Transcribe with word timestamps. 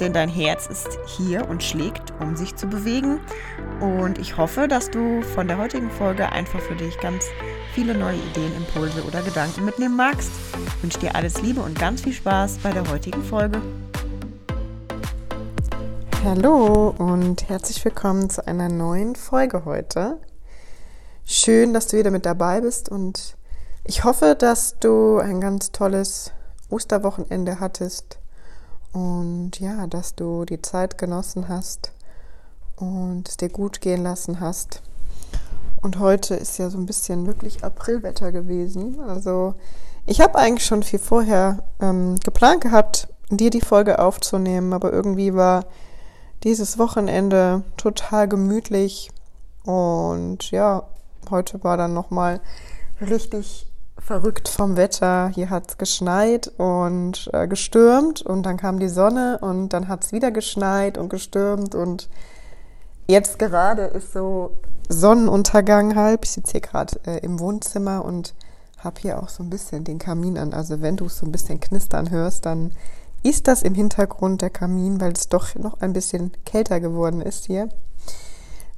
denn 0.00 0.12
dein 0.12 0.28
Herz 0.28 0.66
ist 0.66 0.98
hier 1.06 1.48
und 1.48 1.62
schlägt, 1.62 2.12
um 2.20 2.36
sich 2.36 2.54
zu 2.54 2.66
bewegen. 2.66 3.20
Und 3.80 4.18
ich 4.18 4.36
hoffe, 4.36 4.68
dass 4.68 4.90
du 4.90 5.22
von 5.22 5.48
der 5.48 5.58
heutigen 5.58 5.90
Folge 5.90 6.30
einfach 6.30 6.60
für 6.60 6.76
dich 6.76 6.98
ganz 7.00 7.24
viele 7.74 7.94
neue 7.94 8.16
Ideen, 8.16 8.54
Impulse 8.56 9.02
oder 9.04 9.22
Gedanken 9.22 9.64
mitnehmen 9.64 9.96
magst. 9.96 10.30
Ich 10.76 10.82
wünsche 10.82 11.00
dir 11.00 11.14
alles 11.14 11.42
Liebe 11.42 11.60
und 11.60 11.78
ganz 11.78 12.02
viel 12.02 12.12
Spaß 12.12 12.58
bei 12.58 12.70
der 12.70 12.88
heutigen 12.88 13.22
Folge. 13.24 13.60
Hallo 16.24 16.94
und 16.98 17.48
herzlich 17.48 17.84
willkommen 17.84 18.30
zu 18.30 18.46
einer 18.46 18.68
neuen 18.68 19.16
Folge 19.16 19.64
heute. 19.64 20.18
Schön, 21.24 21.72
dass 21.72 21.88
du 21.88 21.98
wieder 21.98 22.10
mit 22.10 22.26
dabei 22.26 22.60
bist 22.60 22.88
und 22.88 23.36
ich 23.84 24.04
hoffe, 24.04 24.36
dass 24.38 24.78
du 24.78 25.18
ein 25.18 25.40
ganz 25.40 25.72
tolles 25.72 26.32
Osterwochenende 26.70 27.60
hattest 27.60 28.18
und 28.98 29.60
ja, 29.60 29.86
dass 29.86 30.16
du 30.16 30.44
die 30.44 30.60
Zeit 30.60 30.98
genossen 30.98 31.48
hast 31.48 31.92
und 32.74 33.28
es 33.28 33.36
dir 33.36 33.48
gut 33.48 33.80
gehen 33.80 34.02
lassen 34.02 34.40
hast. 34.40 34.82
Und 35.80 36.00
heute 36.00 36.34
ist 36.34 36.58
ja 36.58 36.68
so 36.68 36.78
ein 36.78 36.86
bisschen 36.86 37.26
wirklich 37.26 37.62
Aprilwetter 37.62 38.32
gewesen. 38.32 38.98
Also 39.00 39.54
ich 40.06 40.20
habe 40.20 40.36
eigentlich 40.36 40.66
schon 40.66 40.82
viel 40.82 40.98
vorher 40.98 41.62
ähm, 41.80 42.16
geplant 42.24 42.60
gehabt, 42.60 43.06
dir 43.30 43.50
die 43.50 43.60
Folge 43.60 44.00
aufzunehmen, 44.00 44.72
aber 44.72 44.92
irgendwie 44.92 45.32
war 45.32 45.66
dieses 46.42 46.76
Wochenende 46.78 47.62
total 47.76 48.26
gemütlich 48.26 49.10
und 49.64 50.50
ja, 50.50 50.88
heute 51.30 51.62
war 51.62 51.76
dann 51.76 51.94
noch 51.94 52.10
mal 52.10 52.40
richtig 53.00 53.68
verrückt 53.98 54.48
vom 54.48 54.76
Wetter. 54.76 55.28
Hier 55.34 55.50
hat 55.50 55.70
es 55.70 55.78
geschneit 55.78 56.52
und 56.56 57.30
äh, 57.32 57.46
gestürmt 57.46 58.22
und 58.22 58.44
dann 58.44 58.56
kam 58.56 58.78
die 58.78 58.88
Sonne 58.88 59.38
und 59.40 59.70
dann 59.70 59.88
hat 59.88 60.04
es 60.04 60.12
wieder 60.12 60.30
geschneit 60.30 60.98
und 60.98 61.08
gestürmt 61.08 61.74
und 61.74 62.08
jetzt 63.06 63.38
gerade 63.38 63.82
ist 63.82 64.12
so 64.12 64.52
Sonnenuntergang 64.88 65.94
halb. 65.96 66.24
Ich 66.24 66.30
sitze 66.30 66.52
hier 66.52 66.60
gerade 66.60 66.98
äh, 67.06 67.18
im 67.18 67.38
Wohnzimmer 67.40 68.04
und 68.04 68.34
habe 68.78 69.00
hier 69.00 69.22
auch 69.22 69.28
so 69.28 69.42
ein 69.42 69.50
bisschen 69.50 69.84
den 69.84 69.98
Kamin 69.98 70.38
an. 70.38 70.54
Also 70.54 70.80
wenn 70.80 70.96
du 70.96 71.06
es 71.06 71.18
so 71.18 71.26
ein 71.26 71.32
bisschen 71.32 71.60
knistern 71.60 72.10
hörst, 72.10 72.46
dann 72.46 72.72
ist 73.22 73.48
das 73.48 73.62
im 73.62 73.74
Hintergrund 73.74 74.42
der 74.42 74.50
Kamin, 74.50 75.00
weil 75.00 75.12
es 75.12 75.28
doch 75.28 75.54
noch 75.56 75.80
ein 75.80 75.92
bisschen 75.92 76.32
kälter 76.44 76.80
geworden 76.80 77.20
ist 77.20 77.46
hier. 77.46 77.68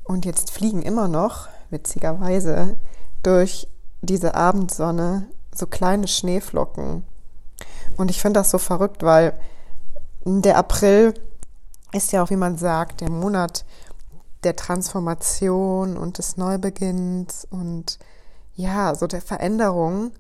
Und 0.04 0.24
jetzt 0.24 0.50
fliegen 0.50 0.82
immer 0.82 1.08
noch, 1.08 1.48
witzigerweise, 1.68 2.76
durch 3.22 3.68
diese 4.02 4.34
Abendsonne 4.34 5.26
so 5.54 5.66
kleine 5.66 6.08
Schneeflocken. 6.08 7.04
Und 7.96 8.10
ich 8.10 8.20
finde 8.20 8.40
das 8.40 8.50
so 8.50 8.58
verrückt, 8.58 9.02
weil 9.02 9.38
der 10.24 10.56
April 10.56 11.14
ist 11.92 12.12
ja 12.12 12.22
auch, 12.22 12.30
wie 12.30 12.36
man 12.36 12.56
sagt, 12.56 13.00
der 13.00 13.10
Monat 13.10 13.64
der 14.44 14.56
Transformation 14.56 15.96
und 15.96 16.18
des 16.18 16.36
Neubeginns 16.36 17.46
und 17.50 17.98
ja, 18.54 18.94
so 18.94 19.06
der 19.06 19.20
Veränderung. 19.20 20.12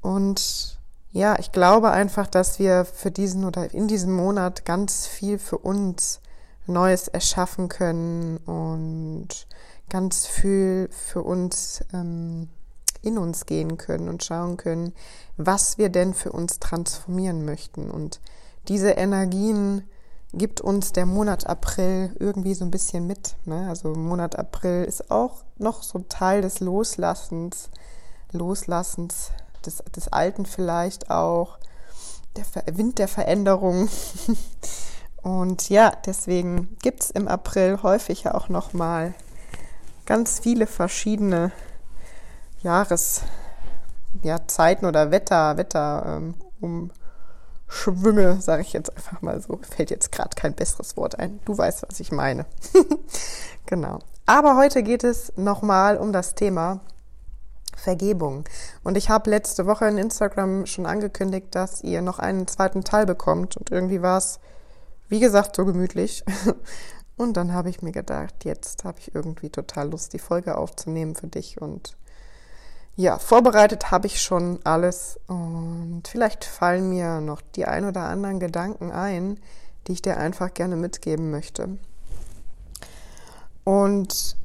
Und 0.00 0.78
ja, 1.12 1.38
ich 1.38 1.52
glaube 1.52 1.90
einfach, 1.90 2.26
dass 2.26 2.58
wir 2.58 2.84
für 2.84 3.10
diesen 3.10 3.44
oder 3.44 3.72
in 3.72 3.88
diesem 3.88 4.14
Monat 4.14 4.64
ganz 4.64 5.06
viel 5.06 5.38
für 5.38 5.58
uns 5.58 6.20
Neues 6.66 7.08
erschaffen 7.08 7.68
können 7.68 8.36
und 8.38 9.28
ganz 9.88 10.26
viel 10.26 10.88
für 10.92 11.22
uns 11.22 11.84
ähm, 11.92 12.48
in 13.02 13.18
uns 13.18 13.46
gehen 13.46 13.76
können 13.76 14.08
und 14.08 14.24
schauen 14.24 14.56
können, 14.56 14.92
was 15.36 15.78
wir 15.78 15.88
denn 15.88 16.14
für 16.14 16.32
uns 16.32 16.58
transformieren 16.58 17.44
möchten. 17.44 17.90
Und 17.90 18.20
diese 18.68 18.90
Energien 18.90 19.82
gibt 20.32 20.60
uns 20.60 20.92
der 20.92 21.06
Monat 21.06 21.46
April 21.46 22.14
irgendwie 22.18 22.54
so 22.54 22.64
ein 22.64 22.70
bisschen 22.70 23.06
mit. 23.06 23.36
Ne? 23.44 23.66
Also 23.68 23.88
Monat 23.88 24.38
April 24.38 24.84
ist 24.84 25.10
auch 25.10 25.42
noch 25.58 25.82
so 25.82 26.00
Teil 26.08 26.42
des 26.42 26.60
Loslassens, 26.60 27.70
Loslassens 28.32 29.30
des, 29.64 29.82
des 29.94 30.08
Alten 30.08 30.46
vielleicht 30.46 31.10
auch, 31.10 31.58
der 32.36 32.44
Wind 32.76 32.98
der 32.98 33.08
Veränderung. 33.08 33.88
Und 35.22 35.68
ja, 35.68 35.92
deswegen 36.06 36.76
gibt 36.80 37.02
es 37.02 37.10
im 37.10 37.28
April 37.28 37.82
häufig 37.82 38.22
ja 38.22 38.34
auch 38.34 38.48
nochmal 38.48 39.14
ganz 40.06 40.38
viele 40.38 40.66
verschiedene 40.66 41.52
Jahreszeiten 42.62 43.24
ja, 44.84 44.88
oder 44.88 45.10
Wetter, 45.10 45.56
Wetter 45.56 46.20
ähm, 46.60 46.90
umschwünge, 47.68 48.40
sage 48.40 48.62
ich 48.62 48.72
jetzt 48.72 48.94
einfach 48.96 49.22
mal 49.22 49.40
so. 49.40 49.58
Fällt 49.62 49.90
jetzt 49.90 50.12
gerade 50.12 50.34
kein 50.36 50.54
besseres 50.54 50.96
Wort 50.96 51.18
ein. 51.18 51.40
Du 51.44 51.56
weißt, 51.56 51.84
was 51.88 52.00
ich 52.00 52.12
meine. 52.12 52.46
genau. 53.66 54.00
Aber 54.26 54.56
heute 54.56 54.82
geht 54.82 55.04
es 55.04 55.32
nochmal 55.36 55.96
um 55.96 56.12
das 56.12 56.34
Thema 56.34 56.80
Vergebung. 57.76 58.44
Und 58.84 58.96
ich 58.96 59.08
habe 59.08 59.30
letzte 59.30 59.66
Woche 59.66 59.86
in 59.86 59.98
Instagram 59.98 60.66
schon 60.66 60.86
angekündigt, 60.86 61.48
dass 61.52 61.82
ihr 61.82 62.02
noch 62.02 62.18
einen 62.18 62.46
zweiten 62.46 62.84
Teil 62.84 63.06
bekommt. 63.06 63.56
Und 63.56 63.70
irgendwie 63.70 64.02
war 64.02 64.18
es, 64.18 64.38
wie 65.08 65.20
gesagt, 65.20 65.56
so 65.56 65.64
gemütlich. 65.64 66.24
Und 67.16 67.36
dann 67.36 67.52
habe 67.52 67.68
ich 67.68 67.82
mir 67.82 67.92
gedacht, 67.92 68.44
jetzt 68.44 68.84
habe 68.84 68.98
ich 68.98 69.14
irgendwie 69.14 69.50
total 69.50 69.90
Lust, 69.90 70.14
die 70.14 70.18
Folge 70.18 70.56
aufzunehmen 70.56 71.14
für 71.14 71.26
dich 71.26 71.60
und 71.60 71.94
ja, 73.00 73.18
vorbereitet 73.18 73.90
habe 73.90 74.06
ich 74.06 74.20
schon 74.20 74.60
alles 74.64 75.18
und 75.26 76.02
vielleicht 76.06 76.44
fallen 76.44 76.90
mir 76.90 77.22
noch 77.22 77.40
die 77.40 77.64
ein 77.64 77.86
oder 77.86 78.02
anderen 78.02 78.40
Gedanken 78.40 78.92
ein, 78.92 79.40
die 79.86 79.92
ich 79.92 80.02
dir 80.02 80.18
einfach 80.18 80.52
gerne 80.52 80.76
mitgeben 80.76 81.30
möchte. 81.30 81.78
Und 83.64 84.36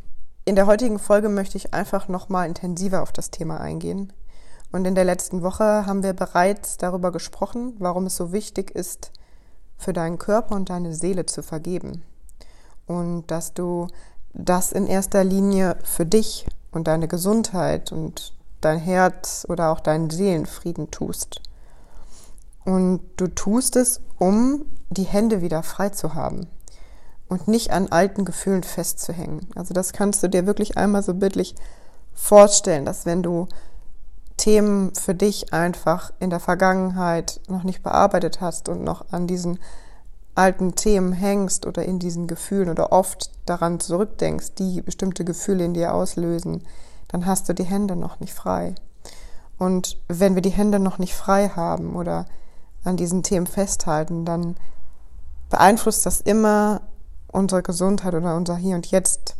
in 0.45 0.55
der 0.55 0.67
heutigen 0.67 0.99
Folge 0.99 1.27
möchte 1.27 1.57
ich 1.57 1.73
einfach 1.73 2.07
noch 2.07 2.29
mal 2.29 2.45
intensiver 2.45 3.01
auf 3.01 3.11
das 3.11 3.29
Thema 3.29 3.59
eingehen. 3.59 4.13
Und 4.71 4.85
in 4.85 4.95
der 4.95 5.03
letzten 5.03 5.41
Woche 5.41 5.85
haben 5.85 6.01
wir 6.01 6.13
bereits 6.13 6.77
darüber 6.77 7.11
gesprochen, 7.11 7.75
warum 7.79 8.05
es 8.05 8.15
so 8.15 8.31
wichtig 8.31 8.71
ist, 8.71 9.11
für 9.77 9.91
deinen 9.91 10.17
Körper 10.17 10.55
und 10.55 10.69
deine 10.69 10.94
Seele 10.94 11.25
zu 11.25 11.44
vergeben. 11.44 12.03
Und 12.88 13.29
dass 13.31 13.53
du 13.53 13.88
das 14.33 14.71
in 14.71 14.88
erster 14.88 15.25
Linie 15.25 15.75
für 15.83 16.05
dich 16.05 16.45
und 16.71 16.88
deine 16.88 17.09
Gesundheit 17.09 17.91
und 17.91 18.34
dein 18.65 18.79
Herz 18.79 19.45
oder 19.47 19.71
auch 19.71 19.79
deinen 19.79 20.09
Seelenfrieden 20.09 20.91
tust. 20.91 21.41
Und 22.65 23.01
du 23.17 23.27
tust 23.27 23.75
es, 23.75 24.01
um 24.17 24.65
die 24.89 25.03
Hände 25.03 25.41
wieder 25.41 25.61
frei 25.63 25.89
zu 25.89 26.15
haben 26.15 26.47
und 27.29 27.47
nicht 27.47 27.71
an 27.71 27.89
alten 27.89 28.25
Gefühlen 28.25 28.63
festzuhängen. 28.63 29.47
Also 29.55 29.73
das 29.73 29.93
kannst 29.93 30.23
du 30.23 30.27
dir 30.27 30.45
wirklich 30.45 30.77
einmal 30.77 31.03
so 31.03 31.13
bildlich 31.13 31.55
vorstellen, 32.13 32.85
dass 32.85 33.05
wenn 33.05 33.23
du 33.23 33.47
Themen 34.37 34.93
für 34.95 35.15
dich 35.15 35.53
einfach 35.53 36.11
in 36.19 36.29
der 36.29 36.39
Vergangenheit 36.39 37.39
noch 37.47 37.63
nicht 37.63 37.83
bearbeitet 37.83 38.41
hast 38.41 38.67
und 38.67 38.83
noch 38.83 39.11
an 39.11 39.27
diesen 39.27 39.59
alten 40.33 40.75
Themen 40.75 41.13
hängst 41.13 41.65
oder 41.65 41.83
in 41.83 41.99
diesen 41.99 42.27
Gefühlen 42.27 42.69
oder 42.69 42.91
oft 42.91 43.31
daran 43.45 43.79
zurückdenkst, 43.79 44.55
die 44.55 44.81
bestimmte 44.81 45.23
Gefühle 45.23 45.63
in 45.63 45.73
dir 45.73 45.93
auslösen, 45.93 46.63
dann 47.15 47.25
hast 47.25 47.47
du 47.47 47.53
die 47.53 47.63
Hände 47.63 47.95
noch 47.95 48.19
nicht 48.19 48.33
frei. 48.33 48.75
Und 49.57 49.97
wenn 50.09 50.35
wir 50.35 50.41
die 50.41 50.50
Hände 50.50 50.79
noch 50.79 50.97
nicht 50.97 51.15
frei 51.15 51.47
haben 51.47 51.95
oder 51.95 52.25
an 52.83 52.97
diesen 52.97 53.23
Themen 53.23 53.47
festhalten, 53.47 54.25
dann 54.25 54.57
beeinflusst 55.50 56.06
das 56.06 56.19
immer 56.19 56.81
unsere 57.31 57.63
Gesundheit 57.63 58.15
oder 58.15 58.35
unser 58.35 58.57
Hier 58.57 58.75
und 58.75 58.91
Jetzt. 58.91 59.38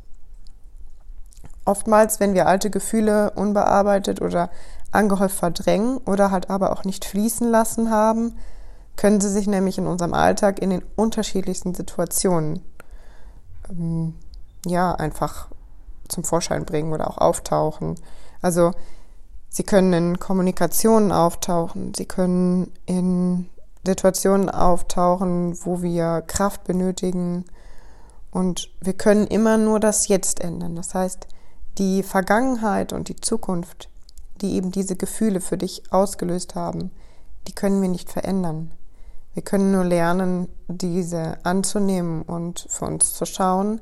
Oftmals, 1.66 2.22
wenn 2.22 2.34
wir 2.34 2.48
alte 2.48 2.70
Gefühle 2.70 3.32
unbearbeitet 3.32 4.22
oder 4.22 4.50
angehäuft 4.92 5.36
verdrängen 5.36 5.98
oder 5.98 6.32
halt 6.32 6.50
aber 6.50 6.72
auch 6.72 6.86
nicht 6.86 7.04
fließen 7.04 7.50
lassen 7.52 7.92
haben, 7.92 8.38
können 8.96 9.20
sie 9.20 9.30
sich 9.30 9.48
nämlich 9.48 9.78
in 9.78 9.88
unserem 9.88 10.14
Alltag 10.14 10.62
in 10.62 10.70
den 10.70 10.84
unterschiedlichsten 10.96 11.76
Situationen 11.76 12.62
ähm, 13.70 14.14
ja 14.66 14.96
einfach 14.96 15.50
zum 16.08 16.24
Vorschein 16.24 16.66
bringen 16.66 16.94
oder 16.94 17.10
auch 17.10 17.18
auftauchen. 17.18 17.96
Also 18.42 18.72
sie 19.50 19.64
können 19.64 19.94
in 19.94 20.20
Kommunikationen 20.20 21.12
auftauchen, 21.12 21.94
sie 21.96 22.06
können 22.06 22.72
in 22.86 23.50
Situationen 23.86 24.50
auftauchen, 24.50 25.58
wo 25.64 25.82
wir 25.82 26.24
Kraft 26.26 26.64
benötigen 26.64 27.46
und 28.32 28.70
wir 28.82 28.94
können 28.94 29.28
immer 29.28 29.58
nur 29.58 29.80
das 29.80 30.08
Jetzt 30.08 30.42
ändern. 30.42 30.76
Das 30.76 30.94
heißt, 30.94 31.28
die 31.78 32.04
Vergangenheit 32.04 32.94
und 32.94 33.10
die 33.10 33.16
Zukunft, 33.16 33.90
die 34.42 34.56
eben 34.56 34.72
diese 34.72 34.96
Gefühle 34.96 35.40
für 35.40 35.58
dich 35.58 35.84
ausgelöst 35.92 36.56
haben, 36.56 36.92
die 37.48 37.54
können 37.54 37.82
wir 37.82 37.90
nicht 37.90 38.12
verändern. 38.12 38.72
Wir 39.34 39.44
können 39.44 39.72
nur 39.72 39.84
lernen, 39.84 40.48
diese 40.68 41.38
anzunehmen 41.44 42.22
und 42.22 42.66
für 42.70 42.86
uns 42.86 43.14
zu 43.14 43.26
schauen, 43.26 43.82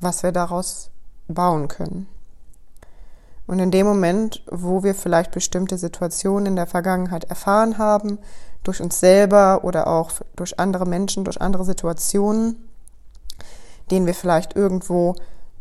was 0.00 0.22
wir 0.22 0.32
daraus 0.32 0.90
bauen 1.28 1.68
können. 1.68 2.08
Und 3.46 3.58
in 3.58 3.70
dem 3.70 3.86
Moment, 3.86 4.42
wo 4.50 4.82
wir 4.82 4.94
vielleicht 4.94 5.30
bestimmte 5.30 5.76
Situationen 5.76 6.46
in 6.46 6.56
der 6.56 6.66
Vergangenheit 6.66 7.24
erfahren 7.24 7.78
haben, 7.78 8.18
durch 8.62 8.80
uns 8.80 8.98
selber 8.98 9.64
oder 9.64 9.86
auch 9.86 10.12
durch 10.36 10.58
andere 10.58 10.86
Menschen, 10.86 11.24
durch 11.24 11.40
andere 11.40 11.64
Situationen, 11.64 12.68
denen 13.90 14.06
wir 14.06 14.14
vielleicht 14.14 14.56
irgendwo, 14.56 15.14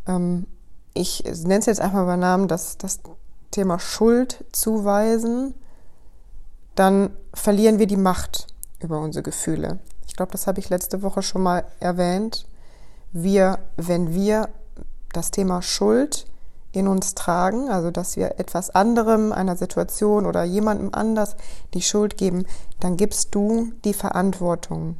ähm, 0.07 0.47
ich 0.93 1.23
nenne 1.25 1.59
es 1.59 1.65
jetzt 1.65 1.81
einfach 1.81 2.05
mal 2.05 2.15
Namen, 2.15 2.47
das, 2.47 2.77
das 2.77 3.01
Thema 3.51 3.79
Schuld 3.79 4.45
zuweisen, 4.53 5.53
dann 6.75 7.11
verlieren 7.33 7.79
wir 7.79 7.87
die 7.87 7.97
Macht 7.97 8.47
über 8.79 8.99
unsere 8.99 9.23
Gefühle. 9.23 9.79
Ich 10.07 10.15
glaube, 10.15 10.31
das 10.31 10.47
habe 10.47 10.59
ich 10.59 10.69
letzte 10.69 11.01
Woche 11.01 11.21
schon 11.21 11.43
mal 11.43 11.65
erwähnt. 11.79 12.47
Wir, 13.11 13.59
wenn 13.75 14.13
wir 14.13 14.49
das 15.13 15.31
Thema 15.31 15.61
Schuld 15.61 16.25
in 16.73 16.87
uns 16.87 17.13
tragen, 17.13 17.69
also 17.69 17.91
dass 17.91 18.17
wir 18.17 18.39
etwas 18.39 18.71
anderem, 18.71 19.31
einer 19.31 19.55
Situation 19.55 20.25
oder 20.25 20.43
jemandem 20.43 20.89
anders 20.91 21.35
die 21.73 21.81
Schuld 21.81 22.17
geben, 22.17 22.45
dann 22.79 22.97
gibst 22.97 23.33
du 23.35 23.71
die 23.85 23.93
Verantwortung 23.93 24.97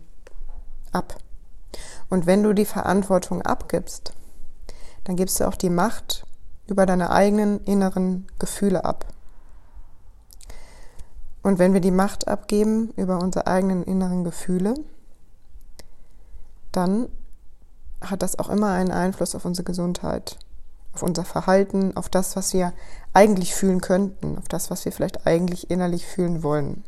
ab. 0.92 1.18
Und 2.10 2.28
wenn 2.28 2.44
du 2.44 2.54
die 2.54 2.66
Verantwortung 2.66 3.42
abgibst, 3.42 4.14
dann 5.04 5.16
gibst 5.16 5.40
du 5.40 5.48
auch 5.48 5.56
die 5.56 5.72
Macht 5.72 6.26
über 6.68 6.86
deine 6.86 7.10
eigenen 7.10 7.60
inneren 7.66 8.28
Gefühle 8.40 8.86
ab. 8.86 9.06
Und 11.42 11.60
wenn 11.60 11.74
wir 11.74 11.82
die 11.82 11.92
Macht 11.92 12.28
abgeben 12.28 12.94
über 12.96 13.20
unsere 13.20 13.48
eigenen 13.48 13.84
inneren 13.84 14.24
Gefühle, 14.24 14.76
dann 16.72 17.10
hat 18.04 18.22
das 18.22 18.38
auch 18.38 18.50
immer 18.50 18.72
einen 18.72 18.92
Einfluss 18.92 19.36
auf 19.36 19.46
unsere 19.46 19.66
Gesundheit 19.66 20.38
auf 20.94 21.02
unser 21.02 21.26
Verhalten, 21.26 21.98
auf 21.98 22.08
das, 22.08 22.36
was 22.36 22.54
wir 22.54 22.74
eigentlich 23.14 23.56
fühlen 23.56 23.82
könnten, 23.82 24.38
auf 24.38 24.48
das, 24.48 24.70
was 24.70 24.86
wir 24.86 24.92
vielleicht 24.92 25.26
eigentlich 25.26 25.70
innerlich 25.72 26.06
fühlen 26.06 26.44
wollen. 26.44 26.84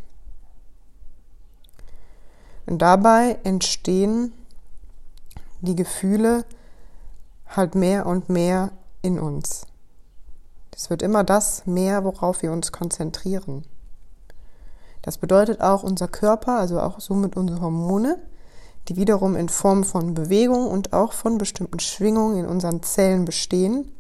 Und 2.68 2.82
dabei 2.82 3.38
entstehen 3.44 4.34
die 5.62 5.76
Gefühle 5.76 6.46
halt 7.48 7.76
mehr 7.76 8.06
und 8.06 8.30
mehr 8.30 8.72
in 9.02 9.20
uns. 9.20 9.66
Es 10.76 10.90
wird 10.90 11.02
immer 11.02 11.24
das 11.24 11.66
mehr, 11.66 12.04
worauf 12.04 12.42
wir 12.42 12.52
uns 12.52 12.72
konzentrieren. 12.72 13.64
Das 15.02 15.18
bedeutet 15.18 15.62
auch 15.62 15.84
unser 15.84 16.08
Körper, 16.08 16.60
also 16.60 16.80
auch 16.80 17.00
somit 17.00 17.38
unsere 17.38 17.62
Hormone, 17.62 18.20
die 18.88 18.96
wiederum 18.96 19.36
in 19.36 19.50
Form 19.50 19.84
von 19.84 20.14
Bewegung 20.14 20.68
und 20.68 20.94
auch 20.94 21.14
von 21.14 21.38
bestimmten 21.38 21.80
Schwingungen 21.80 22.40
in 22.40 22.46
unseren 22.46 22.84
Zellen 22.84 23.26
bestehen, 23.26 23.92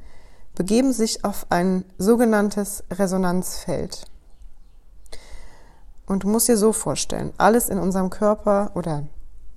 begeben 0.55 0.93
sich 0.93 1.25
auf 1.25 1.47
ein 1.49 1.85
sogenanntes 1.97 2.83
Resonanzfeld. 2.91 4.05
Und 6.05 6.23
du 6.23 6.27
musst 6.27 6.47
dir 6.47 6.57
so 6.57 6.71
vorstellen, 6.71 7.33
alles 7.37 7.69
in 7.69 7.79
unserem 7.79 8.09
Körper 8.09 8.71
oder 8.75 9.03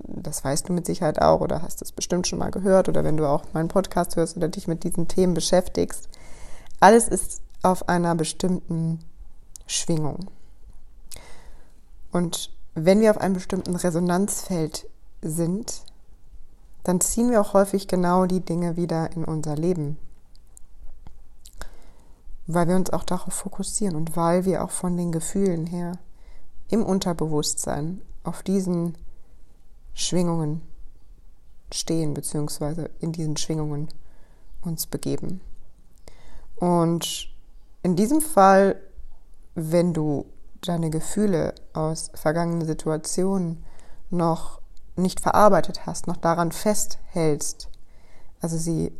das 0.01 0.45
weißt 0.45 0.69
du 0.69 0.73
mit 0.73 0.87
Sicherheit 0.87 1.21
auch 1.21 1.41
oder 1.41 1.63
hast 1.63 1.83
es 1.83 1.93
bestimmt 1.93 2.27
schon 2.27 2.39
mal 2.39 2.51
gehört 2.51 2.89
oder 2.89 3.05
wenn 3.05 3.17
du 3.17 3.27
auch 3.27 3.43
meinen 3.53 3.69
Podcast 3.69 4.17
hörst 4.17 4.37
oder 4.37 4.49
dich 4.49 4.67
mit 4.67 4.85
diesen 4.85 5.09
Themen 5.09 5.35
beschäftigst, 5.35 6.09
alles 6.81 7.09
ist 7.09 7.41
auf 7.63 7.89
einer 7.89 8.15
bestimmten 8.15 9.01
Schwingung. 9.67 10.31
Und 12.13 12.51
wenn 12.75 13.01
wir 13.01 13.11
auf 13.11 13.19
einem 13.19 13.35
bestimmten 13.35 13.75
Resonanzfeld 13.77 14.87
sind, 15.23 15.85
dann 16.85 17.00
ziehen 17.00 17.31
wir 17.31 17.41
auch 17.41 17.53
häufig 17.55 17.88
genau 17.88 18.26
die 18.26 18.41
Dinge 18.41 18.76
wieder 18.76 19.12
in 19.12 19.25
unser 19.25 19.56
Leben 19.56 19.99
weil 22.49 22.67
wir 22.67 22.76
uns 22.76 22.91
auch 22.91 23.05
darauf 23.05 23.35
fokussieren 23.35 23.94
und 23.94 24.17
weil 24.17 24.44
wir 24.47 24.65
auch 24.65 24.70
von 24.70 24.97
den 24.97 25.12
Gefühlen 25.12 25.67
her 25.67 25.93
im 26.69 26.85
Unterbewusstsein 26.85 28.00
auf 28.25 28.43
diesen 28.43 28.97
Schwingungen 29.93 30.62
stehen, 31.73 32.15
beziehungsweise 32.15 32.91
in 33.00 33.12
diesen 33.12 33.37
Schwingungen 33.37 33.88
uns 34.62 34.87
begeben. 34.87 35.43
Und 36.56 37.29
in 37.82 37.97
diesem 37.97 38.23
Fall, 38.23 38.81
wenn 39.55 39.93
du 39.93 40.25
deine 40.62 40.88
Gefühle 40.88 41.55
aus 41.75 42.11
vergangenen 42.15 42.67
Situationen 42.67 43.62
noch 44.09 44.62
nicht 44.99 45.21
verarbeitet 45.21 45.87
hast, 45.87 46.06
noch 46.06 46.17
daran 46.17 46.53
festhältst, 46.53 47.69
also 48.41 48.56
sie 48.56 48.93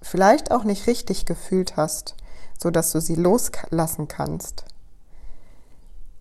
vielleicht 0.00 0.50
auch 0.50 0.64
nicht 0.64 0.86
richtig 0.86 1.26
gefühlt 1.26 1.76
hast, 1.76 2.16
so 2.58 2.70
dass 2.70 2.92
du 2.92 3.00
sie 3.00 3.14
loslassen 3.14 4.08
kannst, 4.08 4.64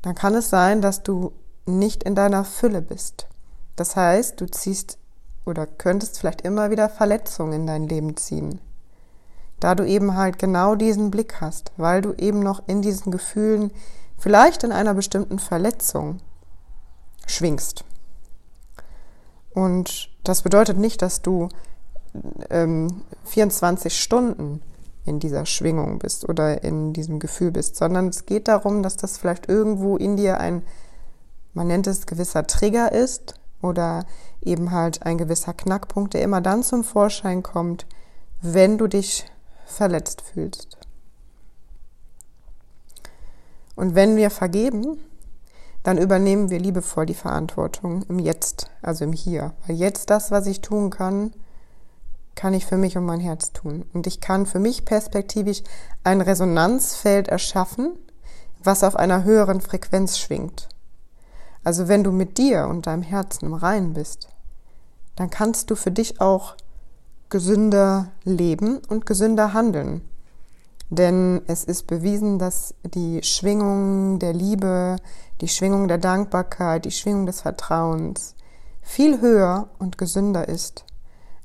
dann 0.01 0.15
kann 0.15 0.35
es 0.35 0.49
sein, 0.49 0.81
dass 0.81 1.03
du 1.03 1.33
nicht 1.65 2.03
in 2.03 2.15
deiner 2.15 2.43
Fülle 2.43 2.81
bist. 2.81 3.27
Das 3.75 3.95
heißt, 3.95 4.39
du 4.41 4.49
ziehst 4.49 4.97
oder 5.45 5.65
könntest 5.65 6.19
vielleicht 6.19 6.41
immer 6.41 6.71
wieder 6.71 6.89
Verletzungen 6.89 7.53
in 7.53 7.67
dein 7.67 7.87
Leben 7.87 8.17
ziehen. 8.17 8.59
Da 9.59 9.75
du 9.75 9.85
eben 9.85 10.15
halt 10.15 10.39
genau 10.39 10.75
diesen 10.75 11.11
Blick 11.11 11.39
hast, 11.39 11.71
weil 11.77 12.01
du 12.01 12.13
eben 12.13 12.39
noch 12.39 12.67
in 12.67 12.81
diesen 12.81 13.11
Gefühlen, 13.11 13.71
vielleicht 14.17 14.63
in 14.63 14.71
einer 14.71 14.95
bestimmten 14.95 15.39
Verletzung, 15.39 16.19
schwingst. 17.27 17.85
Und 19.53 20.09
das 20.23 20.41
bedeutet 20.41 20.77
nicht, 20.77 21.01
dass 21.01 21.21
du 21.21 21.49
ähm, 22.49 23.03
24 23.25 23.97
Stunden 23.97 24.61
in 25.05 25.19
dieser 25.19 25.45
Schwingung 25.45 25.99
bist 25.99 26.27
oder 26.29 26.63
in 26.63 26.93
diesem 26.93 27.19
Gefühl 27.19 27.51
bist, 27.51 27.75
sondern 27.75 28.07
es 28.09 28.25
geht 28.25 28.47
darum, 28.47 28.83
dass 28.83 28.97
das 28.97 29.17
vielleicht 29.17 29.49
irgendwo 29.49 29.97
in 29.97 30.15
dir 30.15 30.39
ein, 30.39 30.63
man 31.53 31.67
nennt 31.67 31.87
es 31.87 32.05
gewisser 32.05 32.45
Trigger 32.45 32.91
ist 32.91 33.35
oder 33.61 34.05
eben 34.41 34.71
halt 34.71 35.03
ein 35.03 35.17
gewisser 35.17 35.53
Knackpunkt, 35.53 36.13
der 36.13 36.21
immer 36.21 36.41
dann 36.41 36.63
zum 36.63 36.83
Vorschein 36.83 37.43
kommt, 37.43 37.85
wenn 38.41 38.77
du 38.77 38.87
dich 38.87 39.25
verletzt 39.65 40.21
fühlst. 40.21 40.77
Und 43.75 43.95
wenn 43.95 44.15
wir 44.15 44.29
vergeben, 44.29 44.99
dann 45.83 45.97
übernehmen 45.97 46.49
wir 46.49 46.59
liebevoll 46.59 47.05
die 47.05 47.13
Verantwortung 47.13 48.03
im 48.03 48.19
Jetzt, 48.19 48.69
also 48.81 49.03
im 49.03 49.13
Hier. 49.13 49.53
Weil 49.65 49.75
jetzt 49.75 50.09
das, 50.09 50.31
was 50.31 50.45
ich 50.47 50.61
tun 50.61 50.89
kann, 50.89 51.33
kann 52.35 52.53
ich 52.53 52.65
für 52.65 52.77
mich 52.77 52.97
und 52.97 53.05
mein 53.05 53.19
Herz 53.19 53.51
tun. 53.51 53.85
Und 53.93 54.07
ich 54.07 54.21
kann 54.21 54.45
für 54.45 54.59
mich 54.59 54.85
perspektivisch 54.85 55.63
ein 56.03 56.21
Resonanzfeld 56.21 57.27
erschaffen, 57.27 57.93
was 58.63 58.83
auf 58.83 58.95
einer 58.95 59.23
höheren 59.23 59.61
Frequenz 59.61 60.17
schwingt. 60.17 60.69
Also 61.63 61.87
wenn 61.87 62.03
du 62.03 62.11
mit 62.11 62.37
dir 62.37 62.67
und 62.67 62.87
deinem 62.87 63.03
Herzen 63.03 63.45
im 63.45 63.53
Reinen 63.53 63.93
bist, 63.93 64.29
dann 65.15 65.29
kannst 65.29 65.69
du 65.69 65.75
für 65.75 65.91
dich 65.91 66.21
auch 66.21 66.55
gesünder 67.29 68.11
leben 68.23 68.81
und 68.87 69.05
gesünder 69.05 69.53
handeln. 69.53 70.01
Denn 70.91 71.41
es 71.47 71.63
ist 71.63 71.87
bewiesen, 71.87 72.37
dass 72.37 72.75
die 72.83 73.23
Schwingung 73.23 74.19
der 74.19 74.33
Liebe, 74.33 74.97
die 75.41 75.47
Schwingung 75.47 75.87
der 75.87 75.97
Dankbarkeit, 75.97 76.85
die 76.85 76.91
Schwingung 76.91 77.25
des 77.25 77.41
Vertrauens 77.41 78.35
viel 78.83 79.19
höher 79.19 79.69
und 79.79 79.97
gesünder 79.97 80.47
ist 80.47 80.85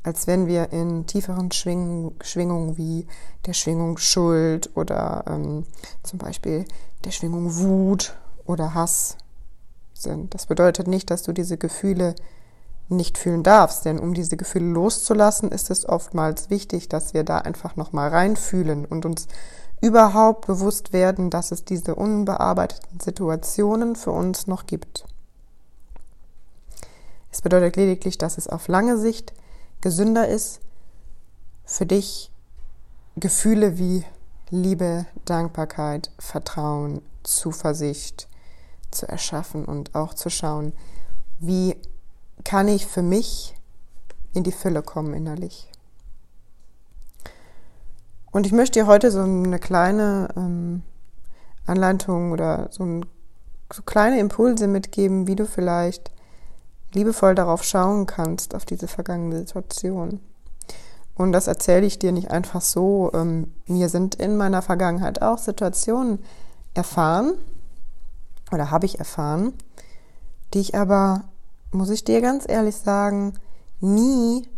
als 0.07 0.29
wenn 0.29 0.47
wir 0.47 0.73
in 0.73 1.05
tieferen 1.07 1.51
Schwing 1.51 2.15
Schwingungen 2.21 2.79
wie 2.79 3.09
der 3.45 3.55
Schwingung 3.55 3.99
Schuld 3.99 4.71
oder 4.77 5.25
ähm, 5.27 5.67
zum 6.05 6.21
Beispiel 6.21 6.65
der 7.05 7.11
Schwingung 7.11 7.57
Wut 7.57 8.17
oder 8.45 8.73
Hass 8.75 9.17
sind. 9.95 10.33
Das 10.33 10.47
bedeutet 10.47 10.87
nicht, 10.87 11.11
dass 11.11 11.25
du 11.25 11.33
diese 11.33 11.59
Gefühle 11.59 12.15
nicht 12.89 13.19
fühlen 13.19 13.43
darfst, 13.43 13.85
denn 13.85 13.99
um 13.99 14.15
diese 14.15 14.37
Gefühle 14.37 14.67
loszulassen, 14.67 15.51
ist 15.51 15.71
es 15.71 15.89
oftmals 15.89 16.51
wichtig, 16.51 16.89
dass 16.89 17.15
wir 17.15 17.25
da 17.25 17.39
einfach 17.39 17.77
nochmal 17.77 18.11
reinfühlen 18.11 18.85
und 18.85 19.05
uns 19.05 19.27
überhaupt 19.81 20.47
bewusst 20.47 20.93
werden, 20.93 21.31
dass 21.31 21.51
es 21.51 21.65
diese 21.65 21.95
unbearbeiteten 21.95 23.01
Situationen 23.01 23.97
für 23.97 24.13
uns 24.13 24.47
noch 24.47 24.67
gibt. 24.67 25.05
Es 27.31 27.43
bedeutet 27.43 27.77
lediglich, 27.77 28.17
dass 28.19 28.39
es 28.39 28.49
auf 28.49 28.69
lange 28.69 28.97
Sicht 28.97 29.35
gesünder 29.81 30.29
ist, 30.29 30.61
für 31.65 31.85
dich 31.85 32.31
Gefühle 33.17 33.79
wie 33.79 34.05
Liebe, 34.51 35.07
Dankbarkeit, 35.25 36.11
Vertrauen, 36.19 37.03
Zuversicht 37.25 38.29
zu 38.91 39.09
erschaffen 39.09 39.65
und 39.65 39.95
auch 39.95 40.15
zu 40.15 40.31
schauen, 40.31 40.73
wie 41.41 41.77
kann 42.47 42.69
ich 42.69 42.87
für 42.87 43.03
mich 43.03 43.57
in 44.33 44.45
die 44.45 44.53
Fülle 44.53 44.81
kommen 44.81 45.15
innerlich. 45.15 45.69
Und 48.31 48.47
ich 48.47 48.53
möchte 48.53 48.79
dir 48.79 48.87
heute 48.87 49.11
so 49.11 49.21
eine 49.21 49.59
kleine 49.59 50.29
ähm, 50.37 50.83
Anleitung 51.67 52.31
oder 52.31 52.69
so, 52.71 52.85
ein, 52.85 53.05
so 53.73 53.83
kleine 53.83 54.21
Impulse 54.21 54.69
mitgeben, 54.69 55.27
wie 55.27 55.35
du 55.35 55.45
vielleicht 55.45 56.13
liebevoll 56.95 57.35
darauf 57.35 57.65
schauen 57.65 58.07
kannst, 58.07 58.55
auf 58.55 58.65
diese 58.65 58.87
vergangene 58.87 59.41
Situation. 59.41 60.21
Und 61.17 61.33
das 61.33 61.49
erzähle 61.49 61.85
ich 61.85 61.99
dir 61.99 62.13
nicht 62.13 62.31
einfach 62.31 62.61
so. 62.61 63.11
Ähm, 63.13 63.55
mir 63.67 63.89
sind 63.89 64.15
in 64.15 64.37
meiner 64.37 64.63
Vergangenheit 64.63 65.21
auch 65.21 65.39
Situationen 65.39 66.21
erfahren 66.75 67.33
oder 68.53 68.71
habe 68.71 68.87
ich 68.87 69.01
erfahren, 69.01 69.53
die 70.55 70.61
ich 70.61 70.77
aber, 70.77 71.25
muss 71.71 71.91
ich 71.91 72.05
dir 72.05 72.21
ganz 72.21 72.45
ehrlich 72.49 72.77
sagen, 72.77 73.35
nie 73.81 74.49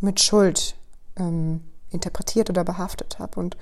mit 0.00 0.20
Schuld 0.20 0.76
ähm, 1.16 1.62
interpretiert 1.90 2.50
oder 2.50 2.64
behaftet 2.64 3.18
habe. 3.18 3.38
Und 3.38 3.56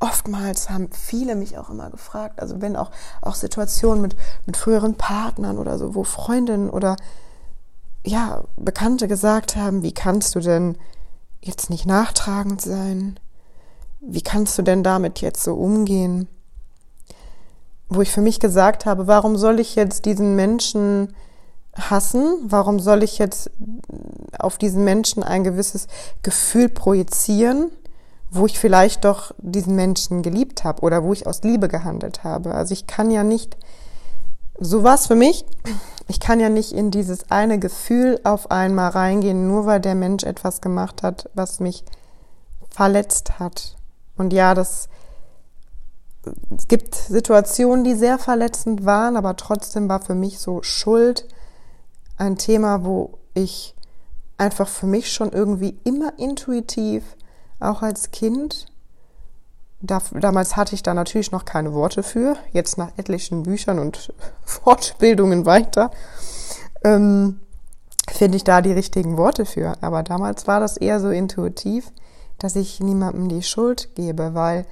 oftmals 0.00 0.70
haben 0.70 0.90
viele 0.92 1.34
mich 1.34 1.58
auch 1.58 1.70
immer 1.70 1.90
gefragt, 1.90 2.40
also 2.40 2.60
wenn 2.60 2.76
auch, 2.76 2.90
auch 3.20 3.34
Situationen 3.34 4.02
mit, 4.02 4.16
mit 4.46 4.56
früheren 4.56 4.96
Partnern 4.96 5.58
oder 5.58 5.78
so, 5.78 5.94
wo 5.94 6.04
Freundinnen 6.04 6.70
oder 6.70 6.96
ja, 8.04 8.44
Bekannte 8.56 9.06
gesagt 9.06 9.56
haben, 9.56 9.82
wie 9.82 9.92
kannst 9.92 10.34
du 10.34 10.40
denn 10.40 10.76
jetzt 11.40 11.70
nicht 11.70 11.86
nachtragend 11.86 12.60
sein? 12.60 13.18
Wie 14.00 14.22
kannst 14.22 14.58
du 14.58 14.62
denn 14.62 14.82
damit 14.82 15.20
jetzt 15.20 15.44
so 15.44 15.54
umgehen? 15.54 16.28
Wo 17.88 18.02
ich 18.02 18.10
für 18.10 18.22
mich 18.22 18.40
gesagt 18.40 18.86
habe, 18.86 19.06
warum 19.06 19.36
soll 19.36 19.60
ich 19.60 19.76
jetzt 19.76 20.06
diesen 20.06 20.34
Menschen 20.34 21.14
hassen? 21.74 22.38
Warum 22.44 22.80
soll 22.80 23.02
ich 23.02 23.18
jetzt 23.18 23.50
auf 24.38 24.58
diesen 24.58 24.84
Menschen 24.84 25.22
ein 25.22 25.44
gewisses 25.44 25.86
Gefühl 26.22 26.68
projizieren, 26.68 27.70
wo 28.30 28.46
ich 28.46 28.58
vielleicht 28.58 29.04
doch 29.04 29.34
diesen 29.38 29.74
Menschen 29.74 30.22
geliebt 30.22 30.64
habe 30.64 30.82
oder 30.82 31.02
wo 31.02 31.12
ich 31.12 31.26
aus 31.26 31.42
Liebe 31.42 31.68
gehandelt 31.68 32.24
habe? 32.24 32.54
Also 32.54 32.72
ich 32.72 32.86
kann 32.86 33.10
ja 33.10 33.24
nicht, 33.24 33.56
so 34.58 34.82
war 34.82 34.94
es 34.94 35.06
für 35.06 35.14
mich, 35.14 35.44
ich 36.08 36.20
kann 36.20 36.40
ja 36.40 36.48
nicht 36.48 36.72
in 36.72 36.90
dieses 36.90 37.30
eine 37.30 37.58
Gefühl 37.58 38.20
auf 38.24 38.50
einmal 38.50 38.90
reingehen, 38.90 39.46
nur 39.46 39.66
weil 39.66 39.80
der 39.80 39.94
Mensch 39.94 40.24
etwas 40.24 40.60
gemacht 40.60 41.02
hat, 41.02 41.30
was 41.34 41.60
mich 41.60 41.84
verletzt 42.68 43.38
hat. 43.38 43.76
Und 44.16 44.32
ja, 44.32 44.54
das, 44.54 44.88
es 46.56 46.68
gibt 46.68 46.94
Situationen, 46.94 47.84
die 47.84 47.94
sehr 47.94 48.18
verletzend 48.18 48.84
waren, 48.84 49.16
aber 49.16 49.36
trotzdem 49.36 49.88
war 49.88 50.00
für 50.00 50.14
mich 50.14 50.38
so 50.38 50.62
Schuld 50.62 51.26
ein 52.16 52.36
Thema, 52.36 52.84
wo 52.84 53.18
ich 53.34 53.74
einfach 54.38 54.68
für 54.68 54.86
mich 54.86 55.12
schon 55.12 55.30
irgendwie 55.30 55.78
immer 55.84 56.18
intuitiv, 56.18 57.04
auch 57.60 57.82
als 57.82 58.10
Kind, 58.10 58.66
da, 59.80 60.00
damals 60.12 60.56
hatte 60.56 60.74
ich 60.74 60.82
da 60.82 60.94
natürlich 60.94 61.32
noch 61.32 61.44
keine 61.44 61.72
Worte 61.72 62.02
für, 62.02 62.36
jetzt 62.52 62.78
nach 62.78 62.90
etlichen 62.96 63.42
Büchern 63.42 63.78
und 63.78 64.12
Fortbildungen 64.44 65.46
weiter, 65.46 65.90
ähm, 66.84 67.40
finde 68.10 68.36
ich 68.36 68.44
da 68.44 68.60
die 68.60 68.72
richtigen 68.72 69.16
Worte 69.16 69.44
für. 69.46 69.74
Aber 69.80 70.02
damals 70.02 70.46
war 70.46 70.60
das 70.60 70.76
eher 70.76 71.00
so 71.00 71.10
intuitiv, 71.10 71.92
dass 72.38 72.56
ich 72.56 72.80
niemandem 72.80 73.28
die 73.28 73.42
Schuld 73.42 73.94
gebe, 73.94 74.34
weil 74.34 74.66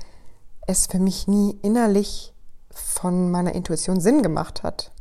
es 0.66 0.86
für 0.86 0.98
mich 0.98 1.28
nie 1.28 1.56
innerlich 1.62 2.34
von 2.72 3.30
meiner 3.30 3.54
Intuition 3.54 4.00
Sinn 4.00 4.22
gemacht 4.22 4.62
hat. 4.62 4.92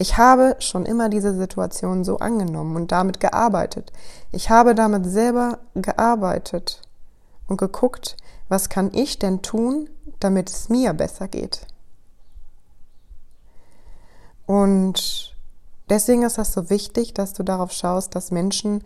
Ich 0.00 0.16
habe 0.16 0.54
schon 0.60 0.86
immer 0.86 1.08
diese 1.08 1.34
Situation 1.34 2.04
so 2.04 2.18
angenommen 2.18 2.76
und 2.76 2.92
damit 2.92 3.18
gearbeitet. 3.18 3.92
Ich 4.30 4.48
habe 4.48 4.76
damit 4.76 5.04
selber 5.06 5.58
gearbeitet 5.74 6.82
und 7.48 7.56
geguckt, 7.56 8.16
was 8.48 8.68
kann 8.68 8.94
ich 8.94 9.18
denn 9.18 9.42
tun, 9.42 9.90
damit 10.20 10.50
es 10.50 10.68
mir 10.68 10.94
besser 10.94 11.26
geht. 11.26 11.66
Und 14.46 15.34
deswegen 15.90 16.22
ist 16.22 16.38
das 16.38 16.52
so 16.52 16.70
wichtig, 16.70 17.12
dass 17.12 17.32
du 17.32 17.42
darauf 17.42 17.72
schaust, 17.72 18.14
dass 18.14 18.30
Menschen, 18.30 18.84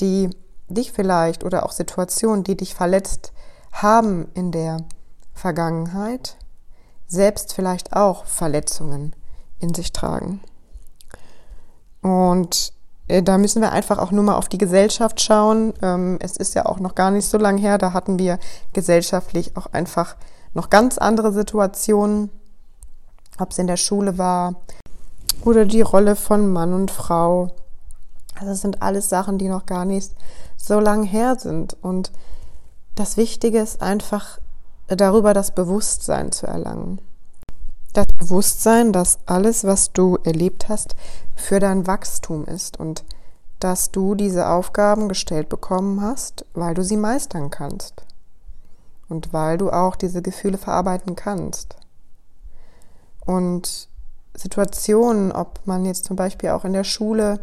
die 0.00 0.30
dich 0.68 0.92
vielleicht 0.92 1.42
oder 1.42 1.66
auch 1.66 1.72
Situationen, 1.72 2.44
die 2.44 2.56
dich 2.56 2.76
verletzt 2.76 3.32
haben 3.72 4.28
in 4.34 4.52
der 4.52 4.78
Vergangenheit, 5.34 6.36
selbst 7.08 7.54
vielleicht 7.54 7.92
auch 7.92 8.24
Verletzungen 8.24 9.16
in 9.64 9.74
sich 9.74 9.92
tragen. 9.92 10.40
Und 12.02 12.72
äh, 13.08 13.22
da 13.22 13.38
müssen 13.38 13.62
wir 13.62 13.72
einfach 13.72 13.98
auch 13.98 14.10
nur 14.10 14.22
mal 14.22 14.36
auf 14.36 14.48
die 14.48 14.58
Gesellschaft 14.58 15.20
schauen. 15.20 15.72
Ähm, 15.82 16.18
es 16.20 16.36
ist 16.36 16.54
ja 16.54 16.66
auch 16.66 16.78
noch 16.78 16.94
gar 16.94 17.10
nicht 17.10 17.26
so 17.26 17.38
lange 17.38 17.60
her, 17.60 17.78
da 17.78 17.92
hatten 17.92 18.18
wir 18.18 18.38
gesellschaftlich 18.72 19.56
auch 19.56 19.66
einfach 19.72 20.16
noch 20.52 20.70
ganz 20.70 20.98
andere 20.98 21.32
Situationen, 21.32 22.30
ob 23.38 23.50
es 23.50 23.58
in 23.58 23.66
der 23.66 23.76
Schule 23.76 24.18
war 24.18 24.54
oder 25.44 25.64
die 25.64 25.82
Rolle 25.82 26.14
von 26.14 26.52
Mann 26.52 26.72
und 26.72 26.90
Frau. 26.90 27.54
Also 28.34 28.46
das 28.46 28.60
sind 28.60 28.82
alles 28.82 29.08
Sachen, 29.08 29.38
die 29.38 29.48
noch 29.48 29.66
gar 29.66 29.84
nicht 29.84 30.12
so 30.56 30.78
lang 30.78 31.04
her 31.04 31.36
sind. 31.38 31.76
Und 31.82 32.12
das 32.94 33.16
Wichtige 33.16 33.58
ist 33.58 33.82
einfach 33.82 34.38
darüber 34.86 35.34
das 35.34 35.52
Bewusstsein 35.52 36.32
zu 36.32 36.46
erlangen 36.46 37.00
das 37.94 38.06
Bewusstsein, 38.18 38.92
dass 38.92 39.18
alles, 39.24 39.64
was 39.64 39.92
du 39.92 40.18
erlebt 40.24 40.68
hast, 40.68 40.94
für 41.34 41.60
dein 41.60 41.86
Wachstum 41.86 42.44
ist 42.44 42.78
und 42.78 43.04
dass 43.60 43.90
du 43.90 44.14
diese 44.14 44.48
Aufgaben 44.48 45.08
gestellt 45.08 45.48
bekommen 45.48 46.02
hast, 46.02 46.44
weil 46.52 46.74
du 46.74 46.84
sie 46.84 46.98
meistern 46.98 47.50
kannst 47.50 48.04
und 49.08 49.32
weil 49.32 49.56
du 49.56 49.70
auch 49.70 49.96
diese 49.96 50.20
Gefühle 50.20 50.58
verarbeiten 50.58 51.16
kannst. 51.16 51.76
Und 53.24 53.88
Situationen, 54.34 55.32
ob 55.32 55.60
man 55.64 55.84
jetzt 55.84 56.04
zum 56.04 56.16
Beispiel 56.16 56.50
auch 56.50 56.64
in 56.64 56.72
der 56.72 56.84
Schule 56.84 57.40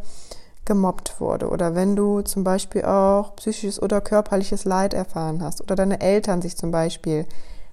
gemobbt 0.65 1.19
wurde 1.19 1.49
oder 1.49 1.73
wenn 1.73 1.95
du 1.95 2.21
zum 2.21 2.43
Beispiel 2.43 2.85
auch 2.85 3.35
psychisches 3.37 3.81
oder 3.81 3.99
körperliches 3.99 4.65
Leid 4.65 4.93
erfahren 4.93 5.41
hast 5.41 5.61
oder 5.61 5.75
deine 5.75 6.01
Eltern 6.01 6.41
sich 6.41 6.55
zum 6.55 6.69
Beispiel 6.69 7.25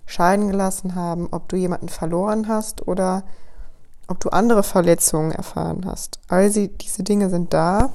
scheiden 0.09 0.49
gelassen 0.49 0.95
haben, 0.95 1.29
ob 1.31 1.49
du 1.49 1.57
jemanden 1.57 1.91
verloren 1.91 2.49
hast 2.49 2.89
oder 2.89 3.25
ob 4.07 4.19
du 4.21 4.31
andere 4.31 4.63
Verletzungen 4.63 5.33
erfahren 5.33 5.85
hast. 5.85 6.19
All 6.29 6.51
diese 6.51 7.03
Dinge 7.03 7.29
sind 7.29 7.53
da, 7.53 7.93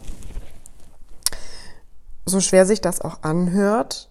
so 2.26 2.40
schwer 2.40 2.68
sich 2.68 2.82
das 2.82 3.02
auch 3.02 3.24
anhört, 3.24 4.10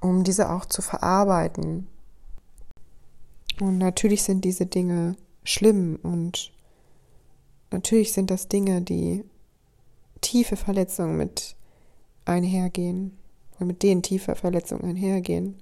um 0.00 0.22
diese 0.22 0.50
auch 0.50 0.64
zu 0.64 0.82
verarbeiten. 0.82 1.88
Und 3.60 3.78
natürlich 3.78 4.22
sind 4.22 4.44
diese 4.44 4.66
Dinge 4.66 5.16
schlimm 5.42 5.98
und 6.00 6.52
natürlich 7.72 8.12
sind 8.12 8.30
das 8.30 8.46
Dinge, 8.46 8.82
die 8.82 9.24
tiefe 10.20 10.54
Verletzungen 10.56 11.16
mit 11.16 11.56
einhergehen, 12.24 13.18
mit 13.58 13.82
denen 13.82 14.02
tiefe 14.02 14.36
Verletzungen 14.36 14.84
einhergehen. 14.84 15.56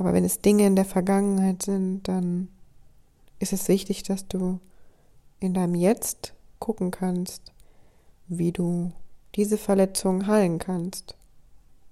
Aber 0.00 0.14
wenn 0.14 0.24
es 0.24 0.40
Dinge 0.40 0.66
in 0.66 0.76
der 0.76 0.86
Vergangenheit 0.86 1.62
sind, 1.62 2.08
dann 2.08 2.48
ist 3.38 3.52
es 3.52 3.68
wichtig, 3.68 4.02
dass 4.02 4.26
du 4.26 4.58
in 5.40 5.52
deinem 5.52 5.74
Jetzt 5.74 6.32
gucken 6.58 6.90
kannst, 6.90 7.52
wie 8.26 8.50
du 8.50 8.92
diese 9.34 9.58
Verletzung 9.58 10.26
heilen 10.26 10.58
kannst. 10.58 11.18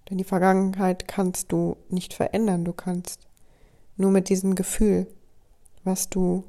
Denn 0.09 0.17
die 0.17 0.25
Vergangenheit 0.25 1.07
kannst 1.07 1.53
du 1.53 1.77
nicht 1.91 2.15
verändern, 2.15 2.65
du 2.65 2.73
kannst 2.73 3.29
nur 3.99 4.11
mit 4.11 4.31
diesem 4.31 4.55
Gefühl, 4.55 5.07
was 5.85 6.09
du 6.09 6.45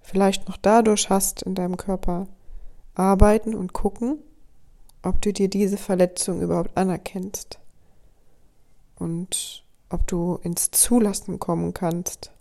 vielleicht 0.00 0.48
noch 0.48 0.56
dadurch 0.56 1.10
hast 1.10 1.42
in 1.42 1.54
deinem 1.54 1.76
Körper, 1.76 2.28
arbeiten 2.94 3.54
und 3.54 3.74
gucken, 3.74 4.20
ob 5.02 5.20
du 5.20 5.34
dir 5.34 5.50
diese 5.50 5.76
Verletzung 5.76 6.40
überhaupt 6.40 6.74
anerkennst. 6.78 7.58
Und 8.96 9.61
ob 9.92 10.06
du 10.06 10.38
ins 10.42 10.70
Zulassen 10.70 11.38
kommen 11.38 11.74
kannst 11.74 12.32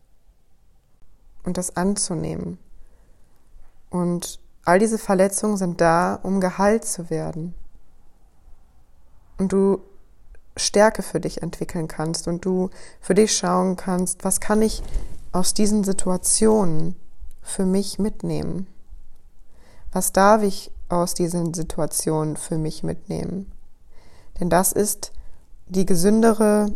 und 1.44 1.58
das 1.58 1.76
anzunehmen. 1.76 2.58
Und 3.90 4.40
all 4.64 4.80
diese 4.80 4.98
Verletzungen 4.98 5.58
sind 5.58 5.82
da, 5.82 6.16
um 6.16 6.40
geheilt 6.40 6.86
zu 6.86 7.10
werden. 7.10 7.54
Und 9.38 9.52
du 9.52 9.82
Stärke 10.58 11.02
für 11.02 11.20
dich 11.20 11.42
entwickeln 11.42 11.88
kannst 11.88 12.28
und 12.28 12.46
du 12.46 12.70
für 13.00 13.16
dich 13.16 13.36
schauen 13.36 13.76
kannst, 13.76 14.24
was 14.24 14.40
kann 14.40 14.62
ich 14.62 14.84
aus 15.32 15.54
diesen 15.54 15.84
Situationen 15.84 16.96
für 17.42 17.66
mich 17.66 18.00
mitnehmen? 18.00 18.68
Was 19.92 20.14
darf 20.14 20.44
ich 20.44 20.72
aus 20.90 21.14
diesen 21.14 21.54
Situationen 21.54 22.38
für 22.38 22.58
mich 22.58 22.84
mitnehmen? 22.84 23.52
Denn 24.40 24.50
das 24.50 24.72
ist 24.72 25.12
die 25.68 25.86
gesündere 25.86 26.74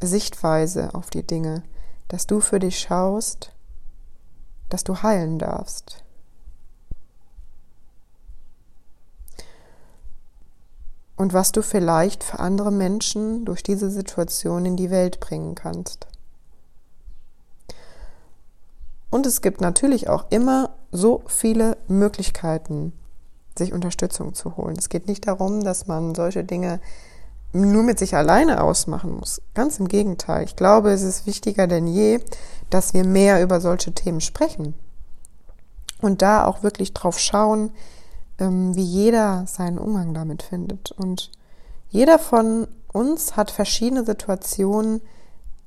Sichtweise 0.00 0.94
auf 0.94 1.10
die 1.10 1.26
Dinge, 1.26 1.62
dass 2.08 2.26
du 2.26 2.40
für 2.40 2.58
dich 2.58 2.78
schaust, 2.78 3.52
dass 4.68 4.84
du 4.84 5.02
heilen 5.02 5.38
darfst. 5.38 6.02
und 11.20 11.34
was 11.34 11.52
du 11.52 11.62
vielleicht 11.62 12.24
für 12.24 12.38
andere 12.38 12.72
Menschen 12.72 13.44
durch 13.44 13.62
diese 13.62 13.90
Situation 13.90 14.64
in 14.64 14.76
die 14.76 14.88
Welt 14.88 15.20
bringen 15.20 15.54
kannst. 15.54 16.06
Und 19.10 19.26
es 19.26 19.42
gibt 19.42 19.60
natürlich 19.60 20.08
auch 20.08 20.24
immer 20.30 20.70
so 20.92 21.22
viele 21.26 21.76
Möglichkeiten, 21.88 22.94
sich 23.54 23.74
Unterstützung 23.74 24.32
zu 24.32 24.56
holen. 24.56 24.76
Es 24.78 24.88
geht 24.88 25.08
nicht 25.08 25.26
darum, 25.26 25.62
dass 25.62 25.86
man 25.86 26.14
solche 26.14 26.42
Dinge 26.42 26.80
nur 27.52 27.82
mit 27.82 27.98
sich 27.98 28.14
alleine 28.14 28.62
ausmachen 28.62 29.16
muss. 29.16 29.42
Ganz 29.54 29.78
im 29.78 29.88
Gegenteil. 29.88 30.44
Ich 30.44 30.56
glaube, 30.56 30.90
es 30.90 31.02
ist 31.02 31.26
wichtiger 31.26 31.66
denn 31.66 31.86
je, 31.86 32.20
dass 32.70 32.94
wir 32.94 33.04
mehr 33.04 33.42
über 33.42 33.60
solche 33.60 33.92
Themen 33.92 34.20
sprechen. 34.20 34.74
Und 36.00 36.22
da 36.22 36.46
auch 36.46 36.62
wirklich 36.62 36.94
drauf 36.94 37.18
schauen, 37.18 37.70
ähm, 38.38 38.74
wie 38.74 38.84
jeder 38.84 39.44
seinen 39.46 39.78
Umgang 39.78 40.14
damit 40.14 40.42
findet. 40.42 40.92
Und 40.92 41.30
jeder 41.90 42.18
von 42.18 42.68
uns 42.92 43.36
hat 43.36 43.50
verschiedene 43.50 44.04
Situationen 44.04 45.02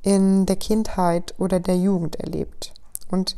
in 0.01 0.45
der 0.45 0.55
Kindheit 0.55 1.33
oder 1.37 1.59
der 1.59 1.77
Jugend 1.77 2.15
erlebt. 2.15 2.73
Und 3.09 3.35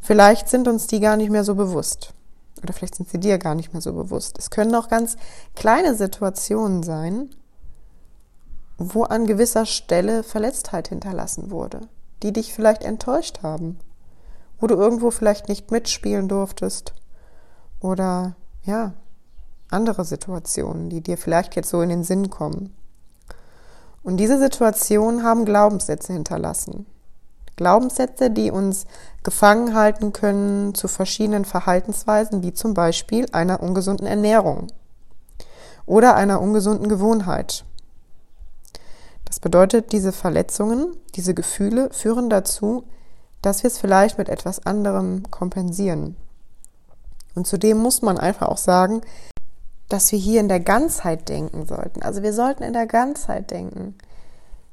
vielleicht 0.00 0.48
sind 0.48 0.68
uns 0.68 0.86
die 0.86 1.00
gar 1.00 1.16
nicht 1.16 1.30
mehr 1.30 1.44
so 1.44 1.54
bewusst. 1.54 2.12
Oder 2.62 2.72
vielleicht 2.72 2.96
sind 2.96 3.08
sie 3.08 3.18
dir 3.18 3.38
gar 3.38 3.54
nicht 3.54 3.72
mehr 3.72 3.82
so 3.82 3.92
bewusst. 3.92 4.38
Es 4.38 4.50
können 4.50 4.74
auch 4.74 4.88
ganz 4.88 5.16
kleine 5.54 5.94
Situationen 5.94 6.82
sein, 6.82 7.30
wo 8.78 9.02
an 9.02 9.26
gewisser 9.26 9.66
Stelle 9.66 10.22
Verletztheit 10.22 10.88
hinterlassen 10.88 11.50
wurde, 11.50 11.80
die 12.22 12.32
dich 12.32 12.54
vielleicht 12.54 12.84
enttäuscht 12.84 13.42
haben, 13.42 13.78
wo 14.60 14.68
du 14.68 14.76
irgendwo 14.76 15.10
vielleicht 15.10 15.48
nicht 15.48 15.70
mitspielen 15.70 16.28
durftest 16.28 16.94
oder 17.80 18.36
ja, 18.62 18.94
andere 19.70 20.04
Situationen, 20.04 20.88
die 20.88 21.00
dir 21.00 21.18
vielleicht 21.18 21.56
jetzt 21.56 21.70
so 21.70 21.82
in 21.82 21.88
den 21.88 22.04
Sinn 22.04 22.30
kommen. 22.30 22.74
Und 24.02 24.16
diese 24.16 24.38
Situationen 24.38 25.22
haben 25.22 25.44
Glaubenssätze 25.44 26.12
hinterlassen. 26.12 26.86
Glaubenssätze, 27.56 28.30
die 28.30 28.50
uns 28.52 28.86
gefangen 29.24 29.74
halten 29.74 30.12
können 30.12 30.74
zu 30.74 30.86
verschiedenen 30.86 31.44
Verhaltensweisen, 31.44 32.42
wie 32.42 32.54
zum 32.54 32.72
Beispiel 32.72 33.26
einer 33.32 33.60
ungesunden 33.60 34.06
Ernährung 34.06 34.68
oder 35.84 36.14
einer 36.14 36.40
ungesunden 36.40 36.88
Gewohnheit. 36.88 37.64
Das 39.28 39.40
bedeutet, 39.40 39.92
diese 39.92 40.12
Verletzungen, 40.12 40.96
diese 41.14 41.34
Gefühle 41.34 41.90
führen 41.92 42.30
dazu, 42.30 42.84
dass 43.42 43.62
wir 43.62 43.68
es 43.68 43.78
vielleicht 43.78 44.16
mit 44.16 44.30
etwas 44.30 44.64
anderem 44.64 45.30
kompensieren. 45.30 46.16
Und 47.34 47.46
zudem 47.46 47.76
muss 47.78 48.00
man 48.00 48.18
einfach 48.18 48.48
auch 48.48 48.56
sagen, 48.56 49.02
dass 49.88 50.10
wir 50.12 50.18
hier 50.18 50.40
in 50.40 50.48
der 50.48 50.60
Ganzheit 50.60 51.28
denken 51.28 51.66
sollten. 51.66 52.02
Also 52.02 52.22
wir 52.22 52.32
sollten 52.32 52.62
in 52.62 52.72
der 52.72 52.86
Ganzheit 52.86 53.50
denken. 53.50 53.94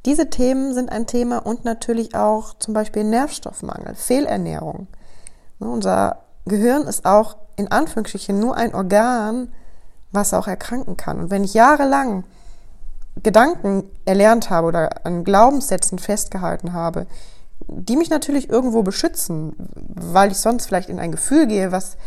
Diese 0.06 0.30
Themen 0.30 0.74
sind 0.74 0.92
ein 0.92 1.06
Thema 1.06 1.46
und 1.46 1.66
natürlich 1.66 2.16
auch 2.16 2.54
zum 2.60 2.74
Beispiel 2.74 3.04
Nährstoffmangel, 3.04 3.96
Fehlernährung. 3.96 4.88
Ne, 5.60 5.70
unser 5.70 6.24
Gehirn 6.46 6.84
ist 6.84 7.06
auch 7.06 7.38
in 7.56 7.72
Anführungsstrichen 7.72 8.40
nur 8.40 8.56
ein 8.56 8.74
Organ, 8.74 9.52
was 10.12 10.34
auch 10.34 10.48
erkranken 10.48 10.96
kann. 10.96 11.20
Und 11.20 11.30
wenn 11.30 11.44
ich 11.44 11.54
jahrelang 11.54 12.24
Gedanken 13.26 13.90
erlernt 14.06 14.52
habe 14.52 14.68
oder 14.68 15.04
an 15.04 15.24
Glaubenssätzen 15.24 15.98
festgehalten 15.98 16.74
habe, 16.74 17.08
die 17.68 17.98
mich 17.98 18.12
natürlich 18.12 18.50
irgendwo 18.50 18.84
beschützen, 18.84 19.56
weil 19.74 20.32
ich 20.32 20.38
sonst 20.38 20.68
vielleicht 20.68 20.90
in 20.90 21.00
ein 21.00 21.12
Gefühl 21.12 21.48
gehe, 21.48 21.72
was, 21.72 21.98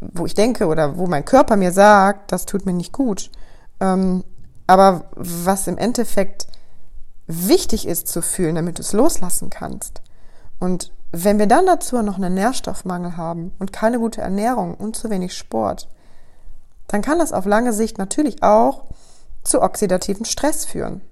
wo 0.00 0.26
ich 0.26 0.34
denke 0.34 0.68
oder 0.68 0.96
wo 0.96 1.08
mein 1.08 1.24
Körper 1.24 1.56
mir 1.56 1.72
sagt, 1.72 2.30
das 2.30 2.46
tut 2.46 2.66
mir 2.66 2.72
nicht 2.72 2.92
gut. 2.92 3.32
Ähm, 3.80 4.22
aber 4.68 5.06
was 5.16 5.66
im 5.66 5.76
Endeffekt 5.76 6.46
wichtig 7.26 7.88
ist 7.88 8.06
zu 8.06 8.22
fühlen, 8.22 8.54
damit 8.54 8.78
du 8.78 8.82
es 8.82 8.92
loslassen 8.92 9.50
kannst. 9.50 10.02
Und 10.60 10.92
wenn 11.10 11.40
wir 11.40 11.48
dann 11.48 11.66
dazu 11.66 12.00
noch 12.00 12.16
einen 12.16 12.34
Nährstoffmangel 12.34 13.16
haben 13.16 13.52
und 13.58 13.72
keine 13.72 13.98
gute 13.98 14.20
Ernährung 14.20 14.74
und 14.74 14.94
zu 14.94 15.10
wenig 15.10 15.36
Sport, 15.36 15.88
dann 16.86 17.02
kann 17.02 17.18
das 17.18 17.32
auf 17.32 17.44
lange 17.44 17.72
Sicht 17.72 17.98
natürlich 17.98 18.44
auch 18.44 18.84
zu 19.44 19.62
oxidativen 19.62 20.24
Stress 20.24 20.64
führen. 20.64 21.02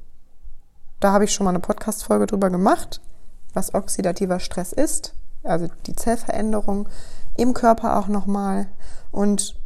Da 1.01 1.12
habe 1.12 1.25
ich 1.25 1.33
schon 1.33 1.45
mal 1.45 1.51
eine 1.51 1.61
Podcast-Folge 1.61 2.27
drüber 2.27 2.51
gemacht, 2.51 3.01
was 3.55 3.75
oxidativer 3.75 4.40
Stress 4.40 4.73
ist, 4.73 5.14
also 5.42 5.68
die 5.87 5.97
Zellveränderung 5.97 6.88
im 7.37 7.55
Körper 7.55 7.99
auch 7.99 8.09
nochmal. 8.09 8.68
Und 9.11 9.57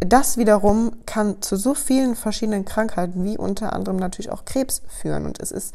das 0.00 0.36
wiederum 0.36 0.96
kann 1.06 1.40
zu 1.40 1.56
so 1.56 1.74
vielen 1.74 2.14
verschiedenen 2.14 2.64
Krankheiten, 2.64 3.24
wie 3.24 3.38
unter 3.38 3.72
anderem 3.72 3.96
natürlich 3.96 4.30
auch 4.30 4.44
Krebs 4.44 4.82
führen. 4.88 5.24
Und 5.24 5.40
es 5.40 5.50
ist 5.50 5.74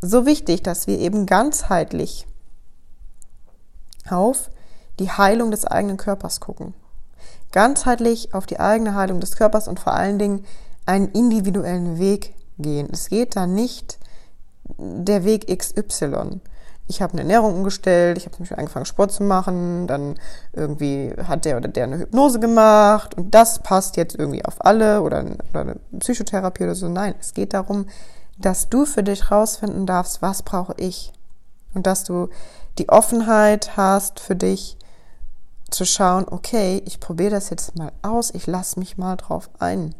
so 0.00 0.26
wichtig, 0.26 0.62
dass 0.62 0.86
wir 0.86 0.98
eben 0.98 1.26
ganzheitlich 1.26 2.26
auf 4.08 4.50
die 4.98 5.10
Heilung 5.10 5.50
des 5.50 5.64
eigenen 5.64 5.96
Körpers 5.96 6.40
gucken. 6.40 6.74
Ganzheitlich 7.52 8.34
auf 8.34 8.46
die 8.46 8.60
eigene 8.60 8.94
Heilung 8.94 9.20
des 9.20 9.36
Körpers 9.36 9.68
und 9.68 9.80
vor 9.80 9.94
allen 9.94 10.18
Dingen 10.18 10.44
einen 10.88 11.08
individuellen 11.08 11.98
Weg 11.98 12.34
gehen. 12.58 12.88
Es 12.90 13.10
geht 13.10 13.36
da 13.36 13.46
nicht 13.46 13.98
der 14.78 15.24
Weg 15.24 15.46
XY. 15.46 16.40
Ich 16.90 17.02
habe 17.02 17.12
eine 17.12 17.20
Ernährung 17.20 17.56
umgestellt, 17.56 18.16
ich 18.16 18.24
habe 18.24 18.34
zum 18.34 18.44
Beispiel 18.44 18.58
angefangen 18.58 18.86
Sport 18.86 19.12
zu 19.12 19.22
machen, 19.22 19.86
dann 19.86 20.14
irgendwie 20.54 21.12
hat 21.22 21.44
der 21.44 21.58
oder 21.58 21.68
der 21.68 21.84
eine 21.84 21.98
Hypnose 21.98 22.40
gemacht 22.40 23.14
und 23.14 23.34
das 23.34 23.58
passt 23.62 23.98
jetzt 23.98 24.16
irgendwie 24.18 24.42
auf 24.46 24.64
alle 24.64 25.02
oder, 25.02 25.26
oder 25.50 25.60
eine 25.60 25.76
Psychotherapie 25.98 26.64
oder 26.64 26.74
so. 26.74 26.88
Nein, 26.88 27.14
es 27.20 27.34
geht 27.34 27.52
darum, 27.52 27.86
dass 28.38 28.70
du 28.70 28.86
für 28.86 29.02
dich 29.02 29.30
rausfinden 29.30 29.84
darfst, 29.84 30.22
was 30.22 30.42
brauche 30.42 30.74
ich 30.78 31.12
und 31.74 31.86
dass 31.86 32.04
du 32.04 32.30
die 32.78 32.88
Offenheit 32.88 33.76
hast 33.76 34.20
für 34.20 34.36
dich 34.36 34.78
zu 35.70 35.84
schauen, 35.84 36.24
okay, 36.30 36.82
ich 36.86 36.98
probiere 36.98 37.32
das 37.32 37.50
jetzt 37.50 37.76
mal 37.76 37.92
aus, 38.00 38.32
ich 38.32 38.46
lasse 38.46 38.78
mich 38.78 38.96
mal 38.96 39.16
drauf 39.16 39.50
ein 39.58 39.94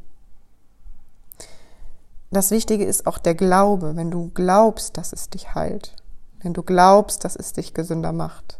das 2.30 2.50
Wichtige 2.50 2.84
ist 2.84 3.06
auch 3.06 3.18
der 3.18 3.34
Glaube, 3.34 3.96
wenn 3.96 4.10
du 4.10 4.30
glaubst, 4.34 4.96
dass 4.96 5.12
es 5.12 5.30
dich 5.30 5.54
heilt, 5.54 5.96
wenn 6.42 6.52
du 6.52 6.62
glaubst, 6.62 7.24
dass 7.24 7.36
es 7.36 7.52
dich 7.52 7.74
gesünder 7.74 8.12
macht, 8.12 8.58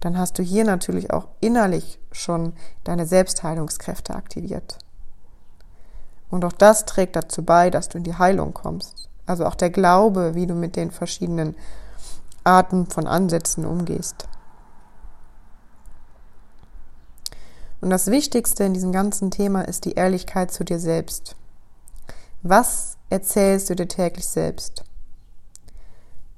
dann 0.00 0.16
hast 0.16 0.38
du 0.38 0.42
hier 0.42 0.64
natürlich 0.64 1.12
auch 1.12 1.28
innerlich 1.40 1.98
schon 2.12 2.54
deine 2.84 3.06
Selbstheilungskräfte 3.06 4.14
aktiviert. 4.14 4.78
Und 6.30 6.44
auch 6.44 6.52
das 6.52 6.86
trägt 6.86 7.16
dazu 7.16 7.44
bei, 7.44 7.70
dass 7.70 7.88
du 7.88 7.98
in 7.98 8.04
die 8.04 8.16
Heilung 8.16 8.54
kommst. 8.54 9.08
Also 9.26 9.44
auch 9.44 9.54
der 9.54 9.70
Glaube, 9.70 10.34
wie 10.34 10.46
du 10.46 10.54
mit 10.54 10.76
den 10.76 10.90
verschiedenen 10.90 11.54
Arten 12.44 12.86
von 12.86 13.06
Ansätzen 13.06 13.66
umgehst. 13.66 14.28
Und 17.80 17.90
das 17.90 18.06
Wichtigste 18.06 18.64
in 18.64 18.74
diesem 18.74 18.92
ganzen 18.92 19.30
Thema 19.30 19.62
ist 19.62 19.84
die 19.84 19.92
Ehrlichkeit 19.92 20.52
zu 20.52 20.64
dir 20.64 20.78
selbst. 20.78 21.36
Was 22.42 22.96
erzählst 23.10 23.68
du 23.68 23.74
dir 23.74 23.86
täglich 23.86 24.26
selbst? 24.26 24.82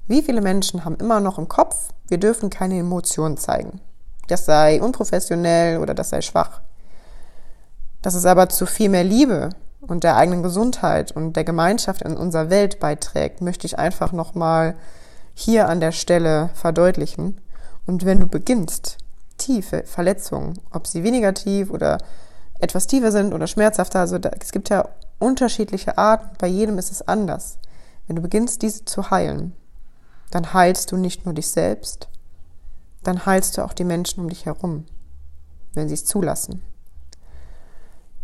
Wie 0.05 0.21
viele 0.21 0.41
Menschen 0.41 0.83
haben 0.83 0.97
immer 0.97 1.21
noch 1.21 1.37
im 1.37 1.47
Kopf, 1.47 1.91
wir 2.09 2.17
dürfen 2.17 2.49
keine 2.49 2.77
Emotionen 2.77 3.37
zeigen. 3.37 3.79
Das 4.27 4.45
sei 4.45 4.81
unprofessionell 4.81 5.77
oder 5.79 5.93
das 5.93 6.09
sei 6.09 6.19
schwach. 6.19 6.59
Dass 8.01 8.15
es 8.15 8.25
aber 8.25 8.49
zu 8.49 8.65
viel 8.65 8.89
mehr 8.89 9.05
Liebe 9.05 9.51
und 9.79 10.03
der 10.03 10.17
eigenen 10.17 10.43
Gesundheit 10.43 11.13
und 11.13 11.37
der 11.37 11.45
Gemeinschaft 11.45 12.01
in 12.01 12.17
unserer 12.17 12.49
Welt 12.49 12.81
beiträgt, 12.81 13.39
möchte 13.39 13.65
ich 13.65 13.79
einfach 13.79 14.11
nochmal 14.11 14.75
hier 15.33 15.69
an 15.69 15.79
der 15.79 15.93
Stelle 15.93 16.49
verdeutlichen. 16.53 17.39
Und 17.85 18.03
wenn 18.03 18.19
du 18.19 18.27
beginnst, 18.27 18.97
tiefe 19.37 19.83
Verletzungen, 19.85 20.59
ob 20.71 20.85
sie 20.85 21.05
weniger 21.05 21.33
tief 21.33 21.69
oder 21.69 21.97
etwas 22.59 22.87
tiefer 22.87 23.13
sind 23.13 23.33
oder 23.33 23.47
schmerzhafter, 23.47 24.01
also 24.01 24.17
da, 24.17 24.31
es 24.37 24.51
gibt 24.51 24.67
ja 24.67 24.89
unterschiedliche 25.19 25.97
Arten, 25.97 26.35
bei 26.37 26.47
jedem 26.47 26.77
ist 26.77 26.91
es 26.91 27.07
anders. 27.07 27.57
Wenn 28.07 28.15
du 28.15 28.21
beginnst, 28.21 28.61
diese 28.61 28.85
zu 28.85 29.09
heilen, 29.11 29.53
dann 30.31 30.53
heilst 30.53 30.91
du 30.91 30.97
nicht 30.97 31.25
nur 31.25 31.33
dich 31.33 31.49
selbst, 31.49 32.09
dann 33.03 33.25
heilst 33.25 33.57
du 33.57 33.63
auch 33.63 33.73
die 33.73 33.83
Menschen 33.83 34.21
um 34.21 34.29
dich 34.29 34.45
herum, 34.45 34.85
wenn 35.73 35.87
sie 35.87 35.93
es 35.93 36.05
zulassen. 36.05 36.61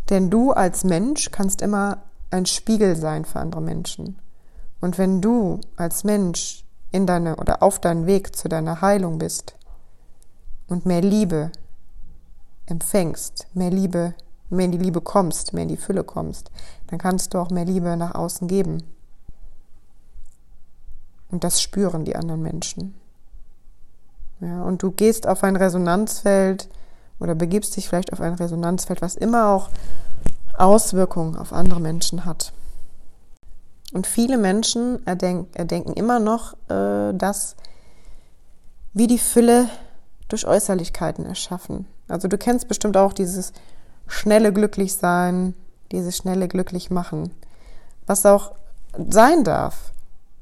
Denn 0.10 0.30
du 0.30 0.52
als 0.52 0.84
Mensch 0.84 1.32
kannst 1.32 1.62
immer 1.62 2.04
ein 2.32 2.45
Spiegel 2.45 2.95
sein 2.95 3.25
für 3.25 3.39
andere 3.39 3.62
Menschen. 3.62 4.19
Und 4.82 4.97
wenn 4.97 5.21
du 5.21 5.60
als 5.75 6.04
Mensch 6.04 6.63
in 6.91 7.06
deine 7.06 7.36
oder 7.36 7.62
auf 7.62 7.80
deinem 7.80 8.08
Weg 8.08 8.36
zu 8.36 8.49
deiner 8.49 8.82
Heilung 8.82 9.19
bist 9.19 9.56
und 10.67 10.86
mehr 10.86 11.02
Liebe 11.02 11.52
empfängst, 12.65 13.47
mehr 13.54 13.69
Liebe 13.69 14.15
mehr 14.49 14.65
in 14.65 14.71
die 14.71 14.78
Liebe 14.78 15.02
kommst, 15.02 15.54
mehr 15.54 15.63
in 15.63 15.69
die 15.69 15.78
Fülle 15.78 16.04
kommst, 16.04 16.52
dann 16.89 16.99
kannst 16.99 17.34
du 17.34 17.38
auch 17.38 17.52
mehr 17.52 17.65
Liebe 17.65 17.95
nach 17.95 18.15
außen 18.15 18.47
geben. 18.47 18.84
Und 21.32 21.43
das 21.43 21.62
spüren 21.62 22.06
die 22.06 22.15
anderen 22.15 22.41
Menschen. 22.41 22.95
Ja, 24.39 24.63
und 24.63 24.82
du 24.82 24.91
gehst 24.91 25.28
auf 25.28 25.43
ein 25.43 25.56
Resonanzfeld 25.56 26.69
oder 27.19 27.36
begibst 27.36 27.75
dich 27.75 27.88
vielleicht 27.88 28.13
auf 28.13 28.21
ein 28.21 28.34
Resonanzfeld, 28.34 29.02
was 29.02 29.15
immer 29.15 29.49
auch 29.49 29.69
Auswirkungen 30.58 31.36
auf 31.36 31.54
andere 31.54 31.80
Menschen 31.80 32.25
hat. 32.25 32.54
Und 33.93 34.08
viele 34.08 34.38
Menschen 34.38 35.06
erdenken, 35.06 35.54
erdenken 35.54 35.93
immer 35.93 36.19
noch, 36.19 36.54
äh, 36.69 37.13
dass 37.13 37.56
wie 38.93 39.08
die 39.08 39.19
Fülle 39.19 39.69
durch 40.28 40.47
Äußerlichkeiten 40.47 41.25
erschaffen. 41.25 41.86
Also 42.08 42.28
du 42.28 42.38
kennst 42.38 42.67
bestimmt 42.67 42.97
auch 42.97 43.13
dieses 43.13 43.54
schnelle 44.08 44.52
Glücklichsein, 44.52 45.54
dieses 45.91 46.17
schnelle 46.17 46.47
Glücklichmachen, 46.47 47.32
was 48.06 48.25
auch 48.25 48.54
sein 49.10 49.43
darf. 49.43 49.91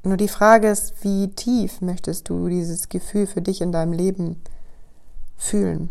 Nur 0.02 0.16
die 0.16 0.28
Frage 0.28 0.68
ist, 0.68 1.02
wie 1.02 1.28
tief 1.28 1.80
möchtest 1.80 2.28
du 2.28 2.48
dieses 2.48 2.88
Gefühl 2.88 3.26
für 3.26 3.42
dich 3.42 3.60
in 3.60 3.72
deinem 3.72 3.92
Leben 3.92 4.40
fühlen? 5.36 5.90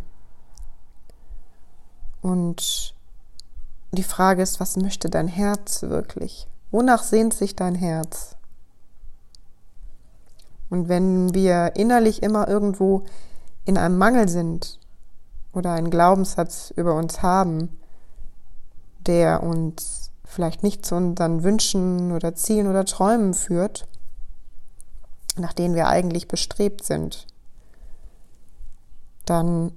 Und 2.22 2.96
die 3.92 4.04
Frage 4.04 4.42
ist, 4.42 4.60
was 4.60 4.76
möchte 4.78 5.10
dein 5.10 5.28
Herz 5.28 5.84
wirklich? 5.84 6.48
Wonach 6.72 7.04
sehnt 7.04 7.34
sich 7.34 7.56
dein 7.56 7.76
Herz? 7.76 8.36
Und 10.70 10.90
wenn 10.90 11.34
wir 11.34 11.76
innerlich 11.76 12.24
immer 12.24 12.48
irgendwo 12.48 13.04
in 13.66 13.78
einem 13.78 13.98
Mangel 13.98 14.28
sind 14.28 14.80
oder 15.54 15.74
einen 15.74 15.90
Glaubenssatz 15.90 16.74
über 16.76 16.96
uns 16.96 17.22
haben, 17.22 17.78
der 19.08 19.44
uns 19.44 20.12
vielleicht 20.26 20.64
nicht 20.64 20.86
zu 20.86 20.96
unseren 20.96 21.44
Wünschen 21.44 22.12
oder 22.12 22.36
Zielen 22.36 22.68
oder 22.68 22.86
Träumen 22.86 23.34
führt, 23.34 23.88
nach 25.38 25.54
denen 25.54 25.76
wir 25.76 25.88
eigentlich 25.88 26.28
bestrebt 26.28 26.84
sind, 26.84 27.26
dann 29.26 29.72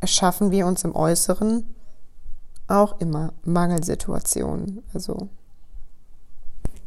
erschaffen 0.00 0.50
wir 0.50 0.66
uns 0.66 0.84
im 0.84 0.94
Äußeren 0.94 1.74
auch 2.68 3.00
immer 3.00 3.32
Mangelsituationen. 3.44 4.82
Also 4.94 5.28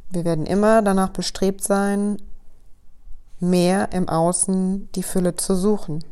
wir 0.09 0.25
werden 0.25 0.45
immer 0.45 0.81
danach 0.81 1.09
bestrebt 1.09 1.63
sein, 1.63 2.17
mehr 3.39 3.91
im 3.91 4.07
Außen 4.07 4.89
die 4.93 5.03
Fülle 5.03 5.35
zu 5.35 5.55
suchen. 5.55 6.03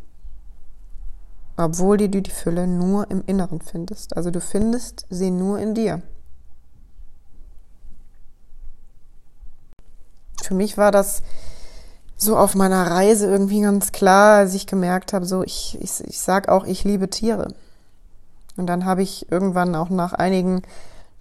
Obwohl 1.55 1.97
du 1.97 2.09
die 2.09 2.29
Fülle 2.29 2.67
nur 2.67 3.09
im 3.11 3.23
Inneren 3.25 3.61
findest. 3.61 4.17
Also 4.17 4.31
du 4.31 4.41
findest 4.41 5.05
sie 5.09 5.29
nur 5.29 5.59
in 5.59 5.75
dir. 5.75 6.01
Für 10.41 10.55
mich 10.55 10.77
war 10.77 10.91
das 10.91 11.21
so 12.17 12.37
auf 12.37 12.55
meiner 12.55 12.89
Reise 12.89 13.27
irgendwie 13.27 13.61
ganz 13.61 13.91
klar, 13.91 14.37
als 14.37 14.53
ich 14.53 14.67
gemerkt 14.67 15.13
habe, 15.13 15.25
so 15.25 15.43
ich, 15.43 15.77
ich, 15.81 16.03
ich 16.05 16.19
sag 16.19 16.49
auch, 16.49 16.65
ich 16.65 16.83
liebe 16.83 17.09
Tiere. 17.09 17.53
Und 18.55 18.67
dann 18.67 18.85
habe 18.85 19.01
ich 19.01 19.31
irgendwann 19.31 19.75
auch 19.75 19.89
nach 19.89 20.13
einigen 20.13 20.61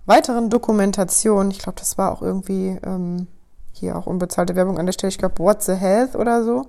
weiteren 0.07 0.51
Dokumentationen, 0.51 1.51
ich 1.51 1.61
glaube, 1.61 1.79
das 1.79 1.97
war 1.99 2.13
auch 2.13 2.23
irgendwie 2.23 2.79
ähm, 2.85 3.27
hier 3.73 3.97
auch 3.97 4.07
unbezahlte 4.07 4.57
Werbung 4.57 4.79
an 4.79 4.87
der 4.87 4.93
Stelle, 4.93 5.11
ich 5.11 5.19
glaube, 5.19 5.39
What's 5.39 5.67
the 5.67 5.75
Health 5.75 6.15
oder 6.15 6.45
so, 6.45 6.67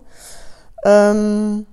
ähm, 0.85 1.65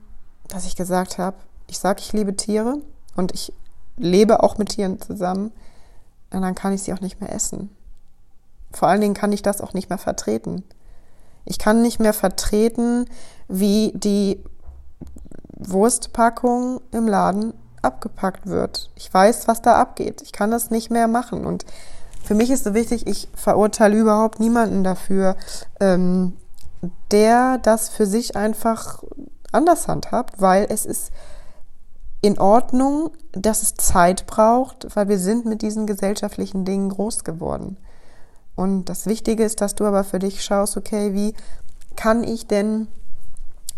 dass 0.48 0.66
ich 0.66 0.76
gesagt 0.76 1.18
habe, 1.18 1.36
ich 1.70 1.78
sage, 1.78 2.00
ich 2.00 2.12
liebe 2.12 2.36
Tiere 2.36 2.78
und 3.16 3.32
ich 3.32 3.52
lebe 3.96 4.42
auch 4.42 4.58
mit 4.58 4.70
Tieren 4.70 5.00
zusammen, 5.00 5.52
dann 6.30 6.54
kann 6.54 6.72
ich 6.72 6.82
sie 6.82 6.92
auch 6.92 7.00
nicht 7.00 7.20
mehr 7.20 7.32
essen. 7.32 7.70
Vor 8.72 8.88
allen 8.88 9.00
Dingen 9.00 9.14
kann 9.14 9.32
ich 9.32 9.42
das 9.42 9.60
auch 9.60 9.74
nicht 9.74 9.88
mehr 9.88 9.98
vertreten. 9.98 10.64
Ich 11.44 11.58
kann 11.58 11.82
nicht 11.82 12.00
mehr 12.00 12.12
vertreten, 12.12 13.06
wie 13.48 13.92
die 13.94 14.42
Wurstpackung 15.56 16.80
im 16.92 17.08
Laden 17.08 17.54
abgepackt 17.82 18.46
wird. 18.46 18.90
Ich 18.94 19.12
weiß, 19.12 19.48
was 19.48 19.62
da 19.62 19.76
abgeht. 19.76 20.22
Ich 20.22 20.32
kann 20.32 20.50
das 20.50 20.70
nicht 20.70 20.90
mehr 20.90 21.08
machen. 21.08 21.46
Und 21.46 21.64
für 22.22 22.34
mich 22.34 22.50
ist 22.50 22.64
so 22.64 22.74
wichtig, 22.74 23.06
ich 23.06 23.28
verurteile 23.34 23.98
überhaupt 23.98 24.38
niemanden 24.38 24.84
dafür, 24.84 25.36
ähm, 25.80 26.34
der 27.10 27.58
das 27.58 27.88
für 27.88 28.06
sich 28.06 28.36
einfach 28.36 29.02
anders 29.52 29.88
handhabt, 29.88 30.40
weil 30.40 30.66
es 30.70 30.86
ist 30.86 31.10
in 32.22 32.38
Ordnung, 32.38 33.10
dass 33.32 33.62
es 33.62 33.74
Zeit 33.74 34.26
braucht, 34.26 34.94
weil 34.94 35.08
wir 35.08 35.18
sind 35.18 35.46
mit 35.46 35.62
diesen 35.62 35.86
gesellschaftlichen 35.86 36.64
Dingen 36.64 36.90
groß 36.90 37.24
geworden. 37.24 37.78
Und 38.56 38.86
das 38.86 39.06
Wichtige 39.06 39.44
ist, 39.44 39.60
dass 39.60 39.74
du 39.74 39.86
aber 39.86 40.04
für 40.04 40.18
dich 40.18 40.44
schaust, 40.44 40.76
okay, 40.76 41.14
wie 41.14 41.34
kann 41.96 42.22
ich 42.22 42.46
denn 42.46 42.88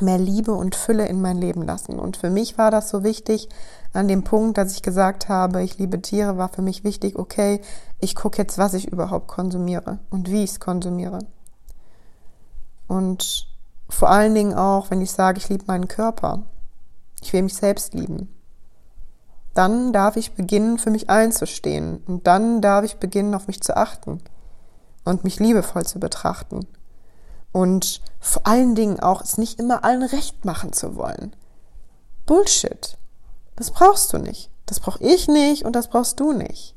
mehr 0.01 0.19
Liebe 0.19 0.53
und 0.53 0.75
Fülle 0.75 1.07
in 1.07 1.21
mein 1.21 1.39
Leben 1.39 1.63
lassen? 1.63 2.01
Und 2.01 2.17
für 2.17 2.31
mich 2.31 2.59
war 2.59 2.73
das 2.73 2.89
so 2.89 3.05
wichtig, 3.05 3.49
an 3.93 4.09
dem 4.09 4.25
Punkt, 4.25 4.59
dass 4.59 4.73
ich 4.73 4.83
gesagt 4.83 5.29
habe, 5.29 5.63
ich 5.63 5.79
liebe 5.79 6.01
Tiere, 6.01 6.37
war 6.37 6.49
für 6.49 6.63
mich 6.63 6.83
wichtig, 6.83 7.17
okay, 7.17 7.61
ich 8.01 8.17
gucke 8.17 8.39
jetzt, 8.39 8.59
was 8.59 8.75
ich 8.75 8.89
überhaupt 8.89 9.29
konsumiere 9.29 10.01
und 10.11 10.31
wie 10.31 10.43
ich 10.43 10.53
es 10.53 10.61
konsumiere. 10.61 11.21
Und 12.89 13.47
vor 13.89 14.11
allen 14.11 14.35
Dingen 14.35 14.55
auch, 14.55 14.91
wenn 14.91 15.01
ich 15.01 15.13
sage, 15.13 15.39
ich 15.39 15.49
liebe 15.49 15.65
meinen 15.67 15.89
Körper, 15.89 16.43
ich 17.23 17.33
will 17.33 17.43
mich 17.43 17.55
selbst 17.55 17.95
lieben, 17.95 18.29
dann 19.55 19.93
darf 19.93 20.17
ich 20.17 20.35
beginnen, 20.35 20.79
für 20.79 20.91
mich 20.91 21.11
einzustehen. 21.11 22.03
Und 22.07 22.27
dann 22.27 22.61
darf 22.61 22.85
ich 22.85 22.97
beginnen, 22.97 23.35
auf 23.35 23.47
mich 23.47 23.61
zu 23.61 23.77
achten 23.77 24.21
und 25.05 25.25
mich 25.25 25.41
liebevoll 25.41 25.85
zu 25.85 26.01
betrachten. 26.01 26.67
Und 27.53 28.01
vor 28.19 28.47
allen 28.47 28.75
Dingen 28.75 29.01
auch 29.01 29.23
es 29.23 29.37
nicht 29.37 29.59
immer 29.59 29.85
allen 29.85 30.03
recht 30.03 30.45
machen 30.45 30.73
zu 30.73 30.97
wollen. 30.97 31.37
Bullshit. 32.25 32.97
Das 33.57 33.71
brauchst 33.71 34.13
du 34.13 34.19
nicht. 34.19 34.51
Das 34.67 34.81
brauche 34.81 35.03
ich 35.05 35.29
nicht 35.29 35.65
und 35.65 35.77
das 35.77 35.89
brauchst 35.89 36.19
du 36.19 36.33
nicht. 36.33 36.75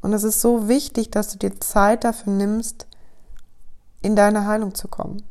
Und 0.00 0.14
es 0.14 0.24
ist 0.24 0.40
so 0.40 0.68
wichtig, 0.68 1.10
dass 1.10 1.28
du 1.28 1.38
dir 1.38 1.60
Zeit 1.60 2.04
dafür 2.04 2.32
nimmst, 2.32 2.86
in 4.00 4.16
deine 4.16 4.46
Heilung 4.46 4.74
zu 4.74 4.88
kommen. 4.88 5.22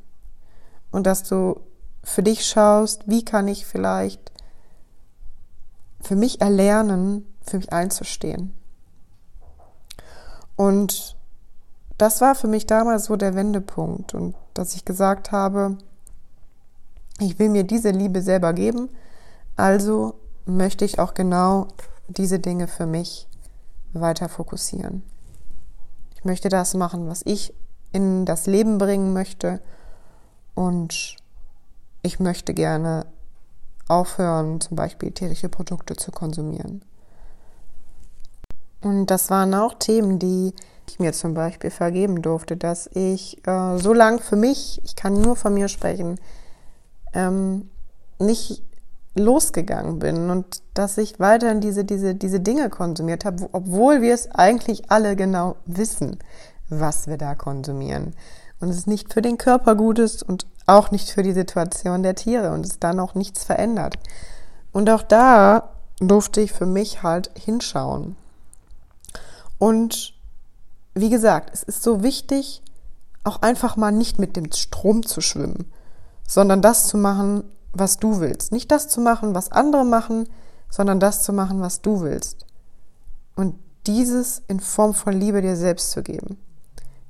Und 0.92 1.08
dass 1.08 1.24
du 1.24 1.60
für 2.04 2.24
dich 2.24 2.46
schaust, 2.46 3.08
wie 3.08 3.24
kann 3.24 3.48
ich 3.48 3.66
vielleicht 3.66 4.32
für 6.02 6.16
mich 6.16 6.42
erlernen, 6.42 7.26
für 7.42 7.58
mich 7.58 7.72
einzustehen. 7.72 8.54
Und 10.56 11.16
das 11.98 12.22
war 12.22 12.36
für 12.36 12.48
mich 12.48 12.66
damals 12.66 13.06
so 13.06 13.16
der 13.16 13.36
Wendepunkt 13.36 14.14
und 14.14 14.36
dass 14.54 14.76
ich 14.76 14.86
gesagt 14.86 15.32
habe, 15.32 15.78
ich 17.20 17.38
will 17.38 17.50
mir 17.50 17.64
diese 17.64 17.92
Liebe 17.92 18.22
selber 18.22 18.54
geben, 18.54 18.90
also 19.56 20.16
möchte 20.46 20.86
ich 20.86 21.00
auch 21.00 21.14
genau 21.14 21.68
diese 22.08 22.40
Dinge 22.40 22.68
für 22.68 22.88
mich 22.88 23.28
weiter 23.94 24.30
fokussieren. 24.30 25.04
Ich 26.16 26.26
möchte 26.26 26.50
das 26.50 26.74
machen, 26.74 27.08
was 27.08 27.22
ich 27.26 27.54
in 27.92 28.26
das 28.26 28.48
Leben 28.48 28.78
bringen 28.78 29.14
möchte 29.14 29.62
und 30.56 31.18
ich 32.02 32.20
möchte 32.20 32.54
gerne 32.54 33.06
aufhören, 33.88 34.62
zum 34.62 34.76
Beispiel 34.76 35.12
tierische 35.12 35.50
Produkte 35.50 35.96
zu 35.96 36.12
konsumieren. 36.12 36.82
Und 38.82 39.08
das 39.08 39.30
waren 39.30 39.54
auch 39.54 39.76
Themen, 39.76 40.18
die 40.18 40.54
ich 40.88 41.00
mir 41.00 41.14
zum 41.14 41.34
Beispiel 41.34 41.70
vergeben 41.70 42.22
durfte, 42.22 42.58
dass 42.58 42.88
ich 42.94 43.46
äh, 43.48 43.78
so 43.78 43.94
lang 43.94 44.20
für 44.20 44.36
mich, 44.36 44.82
ich 44.84 44.96
kann 44.96 45.22
nur 45.22 45.36
von 45.36 45.54
mir 45.54 45.68
sprechen, 45.68 46.20
ähm, 47.14 47.70
nicht 48.20 48.64
losgegangen 49.14 50.00
bin 50.00 50.30
und 50.30 50.64
dass 50.74 50.98
ich 50.98 51.20
weiterhin 51.20 51.60
diese, 51.60 51.84
diese, 51.84 52.16
diese 52.16 52.40
Dinge 52.40 52.70
konsumiert 52.70 53.26
habe, 53.26 53.50
obwohl 53.52 54.02
wir 54.02 54.14
es 54.14 54.32
eigentlich 54.32 54.90
alle 54.90 55.16
genau 55.16 55.58
wissen, 55.66 56.18
was 56.70 57.08
wir 57.08 57.18
da 57.18 57.36
konsumieren. 57.36 58.14
Und 58.60 58.70
es 58.70 58.88
nicht 58.88 59.14
für 59.14 59.22
den 59.22 59.38
Körper 59.38 59.76
gut 59.76 60.00
ist 60.00 60.24
und 60.24 60.46
auch 60.66 60.92
nicht 60.92 61.10
für 61.10 61.24
die 61.24 61.34
Situation 61.34 62.04
der 62.04 62.16
Tiere 62.16 62.52
und 62.52 62.66
es 62.66 62.80
dann 62.80 63.00
auch 63.00 63.16
nichts 63.16 63.44
verändert. 63.44 63.96
Und 64.72 64.90
auch 64.90 65.04
da 65.04 65.72
durfte 66.00 66.42
ich 66.42 66.52
für 66.52 66.66
mich 66.66 67.04
halt 67.04 67.32
hinschauen. 67.36 68.16
Und 69.60 70.14
wie 70.94 71.10
gesagt, 71.10 71.52
es 71.54 71.64
ist 71.64 71.84
so 71.84 72.04
wichtig, 72.04 72.62
auch 73.24 73.42
einfach 73.42 73.76
mal 73.78 73.92
nicht 73.92 74.20
mit 74.20 74.36
dem 74.36 74.52
Strom 74.52 75.06
zu 75.06 75.22
schwimmen, 75.22 75.72
sondern 76.28 76.62
das 76.62 76.88
zu 76.88 76.98
machen, 76.98 77.44
was 77.74 77.98
du 77.98 78.20
willst. 78.20 78.52
Nicht 78.52 78.72
das 78.72 78.88
zu 78.88 79.00
machen, 79.00 79.36
was 79.36 79.52
andere 79.52 79.86
machen, 79.86 80.28
sondern 80.70 81.00
das 81.00 81.22
zu 81.22 81.34
machen, 81.34 81.62
was 81.62 81.82
du 81.82 82.02
willst. 82.02 82.46
Und 83.36 83.56
dieses 83.88 84.42
in 84.48 84.60
Form 84.60 84.94
von 84.94 85.14
Liebe 85.14 85.42
dir 85.42 85.56
selbst 85.56 85.92
zu 85.92 86.04
geben. 86.04 86.38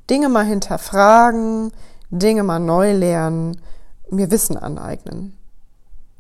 Dinge 0.10 0.30
mal 0.30 0.46
hinterfragen, 0.46 1.72
Dinge 2.12 2.44
mal 2.44 2.60
neu 2.60 2.94
lernen, 2.94 3.60
mir 4.10 4.30
Wissen 4.30 4.58
aneignen. 4.58 5.38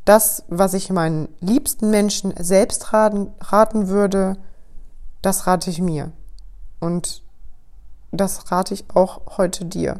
Das, 0.05 0.43
was 0.47 0.73
ich 0.73 0.89
meinen 0.89 1.27
liebsten 1.41 1.91
Menschen 1.91 2.33
selbst 2.39 2.93
raten, 2.93 3.31
raten 3.39 3.87
würde, 3.89 4.37
das 5.21 5.45
rate 5.45 5.69
ich 5.69 5.79
mir. 5.79 6.11
Und 6.79 7.21
das 8.11 8.51
rate 8.51 8.73
ich 8.73 8.85
auch 8.93 9.37
heute 9.37 9.65
dir. 9.65 9.99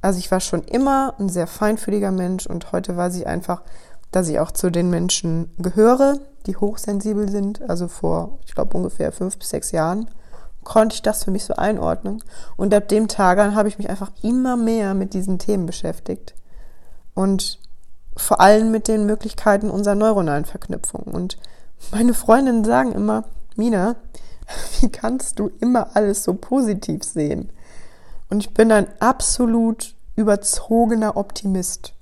Also 0.00 0.18
ich 0.20 0.30
war 0.30 0.40
schon 0.40 0.62
immer 0.62 1.14
ein 1.18 1.28
sehr 1.28 1.48
feinfühliger 1.48 2.12
Mensch 2.12 2.46
und 2.46 2.70
heute 2.70 2.96
weiß 2.96 3.16
ich 3.16 3.26
einfach, 3.26 3.62
dass 4.12 4.28
ich 4.28 4.38
auch 4.38 4.52
zu 4.52 4.70
den 4.70 4.90
Menschen 4.90 5.50
gehöre, 5.58 6.18
die 6.46 6.56
hochsensibel 6.56 7.28
sind. 7.28 7.68
Also 7.68 7.88
vor, 7.88 8.38
ich 8.46 8.54
glaube, 8.54 8.76
ungefähr 8.76 9.10
fünf 9.10 9.38
bis 9.38 9.50
sechs 9.50 9.72
Jahren 9.72 10.08
konnte 10.68 10.94
ich 10.94 11.02
das 11.02 11.24
für 11.24 11.30
mich 11.30 11.46
so 11.46 11.54
einordnen. 11.56 12.22
Und 12.56 12.74
ab 12.74 12.88
dem 12.88 13.08
Tag 13.08 13.38
an 13.38 13.56
habe 13.56 13.68
ich 13.68 13.78
mich 13.78 13.88
einfach 13.88 14.12
immer 14.22 14.56
mehr 14.56 14.92
mit 14.92 15.14
diesen 15.14 15.38
Themen 15.38 15.64
beschäftigt. 15.64 16.34
Und 17.14 17.58
vor 18.16 18.40
allem 18.40 18.70
mit 18.70 18.86
den 18.86 19.06
Möglichkeiten 19.06 19.70
unserer 19.70 19.94
neuronalen 19.94 20.44
Verknüpfung. 20.44 21.04
Und 21.04 21.38
meine 21.90 22.12
Freundinnen 22.12 22.64
sagen 22.64 22.92
immer, 22.92 23.24
Mina, 23.56 23.96
wie 24.80 24.90
kannst 24.90 25.38
du 25.38 25.50
immer 25.58 25.96
alles 25.96 26.22
so 26.22 26.34
positiv 26.34 27.02
sehen? 27.02 27.50
Und 28.28 28.40
ich 28.40 28.52
bin 28.52 28.70
ein 28.70 28.88
absolut 29.00 29.94
überzogener 30.16 31.16
Optimist. 31.16 31.94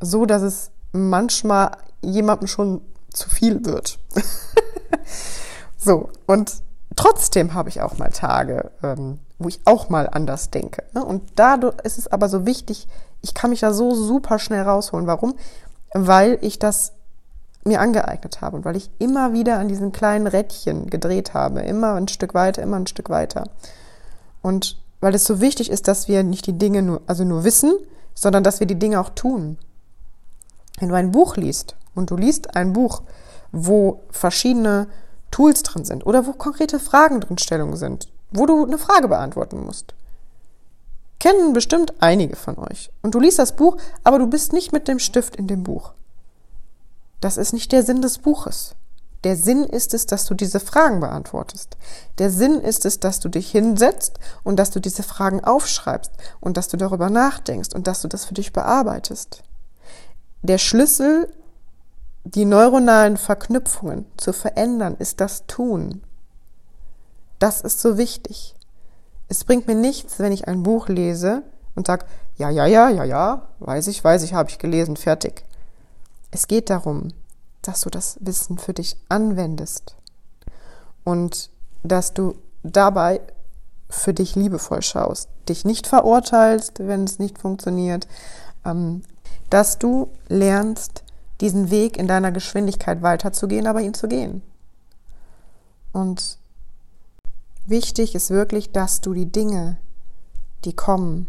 So, 0.00 0.26
dass 0.26 0.42
es 0.42 0.72
manchmal 0.90 1.76
jemandem 2.02 2.48
schon 2.48 2.80
zu 3.12 3.30
viel 3.30 3.64
wird. 3.64 4.00
so, 5.76 6.10
und 6.26 6.62
trotzdem 6.96 7.54
habe 7.54 7.68
ich 7.68 7.80
auch 7.80 7.98
mal 7.98 8.10
Tage, 8.10 8.70
ähm, 8.82 9.18
wo 9.38 9.48
ich 9.48 9.60
auch 9.64 9.88
mal 9.88 10.08
anders 10.08 10.50
denke. 10.50 10.84
Ne? 10.94 11.04
Und 11.04 11.22
dadurch 11.36 11.76
ist 11.84 11.98
es 11.98 12.08
aber 12.08 12.28
so 12.28 12.46
wichtig, 12.46 12.88
ich 13.20 13.34
kann 13.34 13.50
mich 13.50 13.60
da 13.60 13.72
so 13.72 13.94
super 13.94 14.38
schnell 14.38 14.62
rausholen. 14.62 15.06
Warum? 15.06 15.34
Weil 15.92 16.38
ich 16.40 16.58
das 16.58 16.92
mir 17.64 17.80
angeeignet 17.80 18.40
habe 18.40 18.56
und 18.56 18.64
weil 18.64 18.76
ich 18.76 18.90
immer 18.98 19.32
wieder 19.32 19.58
an 19.58 19.68
diesen 19.68 19.92
kleinen 19.92 20.26
Rädchen 20.26 20.88
gedreht 20.88 21.34
habe, 21.34 21.60
immer 21.60 21.94
ein 21.94 22.08
Stück 22.08 22.34
weiter, 22.34 22.62
immer 22.62 22.76
ein 22.76 22.86
Stück 22.86 23.10
weiter. 23.10 23.44
Und 24.42 24.78
weil 25.00 25.14
es 25.14 25.24
so 25.24 25.40
wichtig 25.40 25.70
ist, 25.70 25.88
dass 25.88 26.08
wir 26.08 26.22
nicht 26.22 26.46
die 26.46 26.58
Dinge 26.58 26.82
nur, 26.82 27.02
also 27.06 27.24
nur 27.24 27.44
wissen, 27.44 27.74
sondern 28.14 28.42
dass 28.42 28.60
wir 28.60 28.66
die 28.66 28.78
Dinge 28.78 29.00
auch 29.00 29.10
tun. 29.10 29.58
Wenn 30.80 30.88
du 30.88 30.94
ein 30.94 31.12
Buch 31.12 31.36
liest 31.36 31.76
und 31.94 32.10
du 32.10 32.16
liest 32.16 32.56
ein 32.56 32.72
Buch, 32.72 33.02
wo 33.52 34.00
verschiedene 34.10 34.88
Tools 35.30 35.62
drin 35.62 35.84
sind 35.84 36.06
oder 36.06 36.26
wo 36.26 36.32
konkrete 36.32 36.80
Fragen 36.80 37.20
drinstellungen 37.20 37.76
sind, 37.76 38.08
wo 38.30 38.46
du 38.46 38.64
eine 38.64 38.78
Frage 38.78 39.08
beantworten 39.08 39.64
musst. 39.64 39.94
Kennen 41.20 41.52
bestimmt 41.52 41.94
einige 42.00 42.36
von 42.36 42.58
euch. 42.58 42.90
Und 43.02 43.14
du 43.14 43.20
liest 43.20 43.38
das 43.38 43.56
Buch, 43.56 43.76
aber 44.04 44.18
du 44.18 44.28
bist 44.28 44.52
nicht 44.52 44.72
mit 44.72 44.86
dem 44.86 44.98
Stift 44.98 45.36
in 45.36 45.48
dem 45.48 45.64
Buch. 45.64 45.92
Das 47.20 47.36
ist 47.36 47.52
nicht 47.52 47.72
der 47.72 47.82
Sinn 47.82 48.02
des 48.02 48.18
Buches. 48.18 48.76
Der 49.24 49.34
Sinn 49.34 49.64
ist 49.64 49.94
es, 49.94 50.06
dass 50.06 50.26
du 50.26 50.34
diese 50.34 50.60
Fragen 50.60 51.00
beantwortest. 51.00 51.76
Der 52.18 52.30
Sinn 52.30 52.60
ist 52.60 52.84
es, 52.84 53.00
dass 53.00 53.18
du 53.18 53.28
dich 53.28 53.50
hinsetzt 53.50 54.20
und 54.44 54.56
dass 54.56 54.70
du 54.70 54.78
diese 54.78 55.02
Fragen 55.02 55.42
aufschreibst 55.42 56.12
und 56.38 56.56
dass 56.56 56.68
du 56.68 56.76
darüber 56.76 57.10
nachdenkst 57.10 57.74
und 57.74 57.88
dass 57.88 58.00
du 58.00 58.06
das 58.06 58.26
für 58.26 58.34
dich 58.34 58.52
bearbeitest. 58.52 59.42
Der 60.42 60.58
Schlüssel, 60.58 61.32
die 62.34 62.44
neuronalen 62.44 63.16
Verknüpfungen 63.16 64.04
zu 64.16 64.32
verändern, 64.32 64.96
ist 64.98 65.20
das 65.20 65.46
Tun. 65.46 66.02
Das 67.38 67.62
ist 67.62 67.80
so 67.80 67.96
wichtig. 67.96 68.54
Es 69.28 69.44
bringt 69.44 69.66
mir 69.66 69.74
nichts, 69.74 70.18
wenn 70.18 70.32
ich 70.32 70.46
ein 70.46 70.62
Buch 70.62 70.88
lese 70.88 71.42
und 71.74 71.86
sage, 71.86 72.04
ja, 72.36 72.50
ja, 72.50 72.66
ja, 72.66 72.90
ja, 72.90 73.04
ja, 73.04 73.48
weiß 73.60 73.86
ich, 73.86 74.02
weiß 74.02 74.22
ich, 74.24 74.34
habe 74.34 74.50
ich 74.50 74.58
gelesen, 74.58 74.96
fertig. 74.96 75.44
Es 76.30 76.48
geht 76.48 76.68
darum, 76.70 77.08
dass 77.62 77.80
du 77.80 77.90
das 77.90 78.18
Wissen 78.20 78.58
für 78.58 78.74
dich 78.74 78.96
anwendest 79.08 79.96
und 81.04 81.50
dass 81.82 82.12
du 82.12 82.36
dabei 82.62 83.20
für 83.88 84.12
dich 84.12 84.34
liebevoll 84.34 84.82
schaust, 84.82 85.30
dich 85.48 85.64
nicht 85.64 85.86
verurteilst, 85.86 86.80
wenn 86.80 87.04
es 87.04 87.18
nicht 87.18 87.38
funktioniert, 87.38 88.06
ähm, 88.66 89.02
dass 89.48 89.78
du 89.78 90.10
lernst, 90.28 91.04
diesen 91.40 91.70
Weg 91.70 91.96
in 91.96 92.08
deiner 92.08 92.32
Geschwindigkeit 92.32 93.02
weiterzugehen, 93.02 93.66
aber 93.66 93.80
ihn 93.80 93.94
zu 93.94 94.08
gehen. 94.08 94.42
Und 95.92 96.38
wichtig 97.66 98.14
ist 98.14 98.30
wirklich, 98.30 98.72
dass 98.72 99.00
du 99.00 99.14
die 99.14 99.30
Dinge, 99.30 99.78
die 100.64 100.74
kommen, 100.74 101.28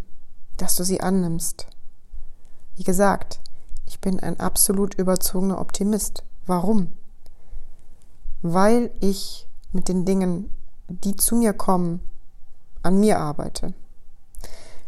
dass 0.58 0.76
du 0.76 0.84
sie 0.84 1.02
annimmst. 1.02 1.68
Wie 2.76 2.84
gesagt, 2.84 3.40
ich 3.86 4.00
bin 4.00 4.20
ein 4.20 4.40
absolut 4.40 4.96
überzogener 4.96 5.60
Optimist. 5.60 6.24
Warum? 6.46 6.94
Weil 8.42 8.92
ich 9.00 9.48
mit 9.72 9.88
den 9.88 10.06
Dingen, 10.06 10.52
die 10.88 11.16
zu 11.16 11.36
mir 11.36 11.54
kommen, 11.54 12.00
an 12.82 13.00
mir 13.00 13.20
arbeite. 13.20 13.74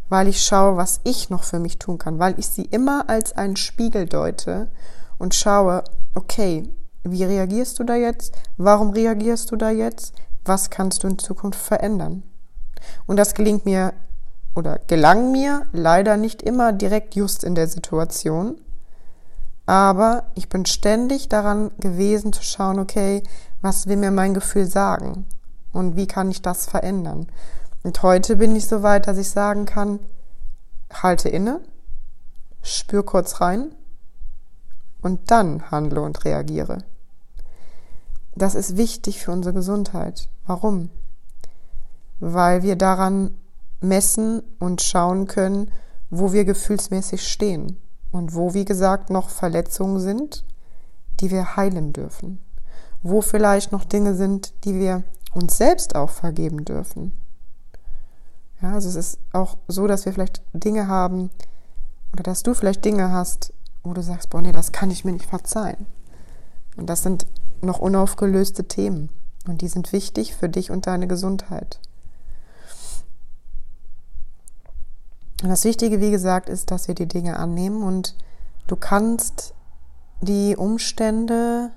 Weil 0.10 0.28
ich 0.28 0.44
schaue, 0.44 0.78
was 0.78 1.02
ich 1.04 1.30
noch 1.30 1.44
für 1.44 1.60
mich 1.60 1.80
tun 1.80 1.98
kann, 1.98 2.20
weil 2.20 2.38
ich 2.40 2.48
sie 2.48 2.64
immer 2.64 3.10
als 3.10 3.34
einen 3.34 3.56
Spiegel 3.56 4.06
deute 4.08 4.72
und 5.22 5.36
schaue, 5.36 5.84
okay, 6.16 6.68
wie 7.04 7.24
reagierst 7.24 7.78
du 7.78 7.84
da 7.84 7.96
jetzt? 7.96 8.34
Warum 8.58 8.90
reagierst 8.90 9.52
du 9.52 9.56
da 9.56 9.70
jetzt? 9.70 10.16
Was 10.46 10.72
kannst 10.72 11.04
du 11.04 11.08
in 11.08 11.20
Zukunft 11.20 11.60
verändern? 11.60 12.24
Und 13.06 13.18
das 13.18 13.36
gelingt 13.36 13.64
mir 13.64 13.94
oder 14.56 14.80
gelang 14.88 15.32
mir 15.32 15.68
leider 15.74 16.18
nicht 16.18 16.42
immer 16.42 16.74
direkt 16.74 17.16
just 17.16 17.44
in 17.44 17.54
der 17.54 17.68
Situation. 17.68 18.60
Aber 19.68 20.24
ich 20.34 20.50
bin 20.50 20.66
ständig 20.66 21.30
daran 21.30 21.70
gewesen 21.80 22.34
zu 22.34 22.42
schauen, 22.42 22.80
okay, 22.80 23.22
was 23.62 23.86
will 23.86 23.98
mir 23.98 24.12
mein 24.12 24.34
Gefühl 24.34 24.66
sagen? 24.66 25.28
Und 25.72 25.96
wie 25.96 26.08
kann 26.08 26.32
ich 26.32 26.42
das 26.42 26.66
verändern? 26.66 27.28
Und 27.84 28.02
heute 28.02 28.38
bin 28.38 28.56
ich 28.56 28.68
so 28.68 28.82
weit, 28.82 29.06
dass 29.06 29.20
ich 29.20 29.30
sagen 29.30 29.68
kann, 29.68 30.00
halte 30.92 31.30
inne, 31.30 31.62
spür 32.64 33.06
kurz 33.06 33.40
rein 33.40 33.72
und 35.02 35.32
dann 35.32 35.72
handle 35.72 36.02
und 36.02 36.24
reagiere. 36.26 36.80
Das 38.36 38.56
ist 38.56 38.78
wichtig 38.78 39.20
für 39.20 39.32
unsere 39.32 39.54
Gesundheit. 39.54 40.30
Warum? 40.46 40.90
Weil 42.20 42.64
wir 42.64 42.76
daran 42.76 43.36
messen 43.82 44.42
und 44.60 44.82
schauen 44.82 45.28
können, 45.28 45.72
wo 46.10 46.34
wir 46.34 46.46
gefühlsmäßig 46.46 47.28
stehen 47.28 47.78
und 48.12 48.36
wo, 48.36 48.54
wie 48.54 48.66
gesagt, 48.66 49.10
noch 49.10 49.30
Verletzungen 49.30 50.00
sind, 50.00 50.46
die 51.20 51.32
wir 51.32 51.56
heilen 51.56 51.94
dürfen, 51.94 52.40
wo 53.02 53.22
vielleicht 53.22 53.72
noch 53.72 53.86
Dinge 53.86 54.16
sind, 54.16 54.54
die 54.66 54.76
wir 54.76 55.04
uns 55.34 55.58
selbst 55.58 55.96
auch 55.96 56.10
vergeben 56.10 56.66
dürfen. 56.66 57.14
Ja, 58.62 58.74
also 58.74 58.90
es 58.90 58.96
ist 58.96 59.20
auch 59.34 59.58
so, 59.68 59.88
dass 59.88 60.06
wir 60.06 60.14
vielleicht 60.14 60.42
Dinge 60.54 60.88
haben 60.88 61.32
oder 62.14 62.24
dass 62.24 62.44
du 62.44 62.54
vielleicht 62.54 62.86
Dinge 62.86 63.12
hast, 63.12 63.54
wo 63.84 63.94
du 63.94 64.02
sagst, 64.02 64.30
boah, 64.30 64.42
nee, 64.42 64.52
das 64.52 64.72
kann 64.72 64.92
ich 64.92 65.06
mir 65.06 65.12
nicht 65.12 65.26
verzeihen. 65.26 65.86
Und 66.78 66.90
das 66.90 67.04
sind 67.04 67.26
noch 67.62 67.80
unaufgelöste 67.80 68.68
Themen 68.68 69.10
und 69.48 69.62
die 69.62 69.68
sind 69.68 69.92
wichtig 69.94 70.36
für 70.36 70.50
dich 70.50 70.72
und 70.72 70.88
deine 70.88 71.08
Gesundheit. 71.08 71.80
Und 75.44 75.50
das 75.50 75.64
Wichtige, 75.64 76.00
wie 76.00 76.12
gesagt, 76.12 76.50
ist, 76.50 76.70
dass 76.72 76.88
wir 76.88 76.96
die 76.96 77.08
Dinge 77.08 77.38
annehmen 77.38 77.82
und 77.84 78.16
du 78.68 78.76
kannst 78.76 79.54
die 80.22 80.56
Umstände 80.56 81.72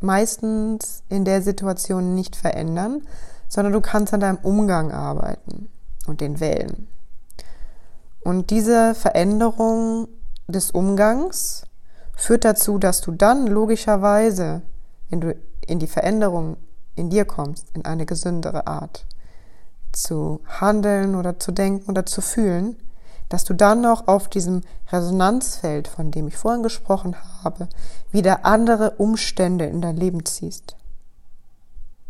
meistens 0.00 1.02
in 1.08 1.24
der 1.24 1.40
Situation 1.40 2.14
nicht 2.14 2.34
verändern, 2.34 3.02
sondern 3.48 3.72
du 3.72 3.80
kannst 3.80 4.12
an 4.12 4.20
deinem 4.20 4.38
Umgang 4.38 4.90
arbeiten 4.90 5.68
und 6.06 6.20
den 6.20 6.40
wählen. 6.40 6.88
Und 8.24 8.50
diese 8.50 8.94
Veränderung 8.96 10.08
des 10.48 10.70
Umgangs 10.70 11.64
führt 12.16 12.44
dazu, 12.44 12.78
dass 12.78 13.00
du 13.00 13.12
dann 13.12 13.46
logischerweise, 13.46 14.62
wenn 15.10 15.20
du 15.20 15.36
in 15.66 15.78
die 15.78 15.86
Veränderung 15.86 16.56
in 16.94 17.10
dir 17.10 17.24
kommst, 17.24 17.68
in 17.74 17.84
eine 17.84 18.06
gesündere 18.06 18.66
Art 18.66 19.06
zu 19.92 20.40
handeln 20.46 21.14
oder 21.14 21.38
zu 21.38 21.52
denken 21.52 21.90
oder 21.90 22.06
zu 22.06 22.20
fühlen, 22.20 22.76
dass 23.28 23.44
du 23.44 23.54
dann 23.54 23.80
noch 23.80 24.06
auf 24.06 24.28
diesem 24.28 24.62
Resonanzfeld, 24.92 25.88
von 25.88 26.10
dem 26.10 26.28
ich 26.28 26.36
vorhin 26.36 26.62
gesprochen 26.62 27.16
habe, 27.42 27.68
wieder 28.12 28.44
andere 28.44 28.92
Umstände 28.92 29.66
in 29.66 29.80
dein 29.80 29.96
Leben 29.96 30.24
ziehst. 30.24 30.76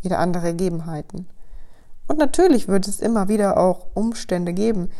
Wieder 0.02 0.18
andere 0.18 0.50
Gegebenheiten. 0.52 1.26
Und 2.06 2.18
natürlich 2.18 2.68
wird 2.68 2.86
es 2.86 3.00
immer 3.00 3.28
wieder 3.28 3.56
auch 3.56 3.86
Umstände 3.94 4.52
geben, 4.52 4.90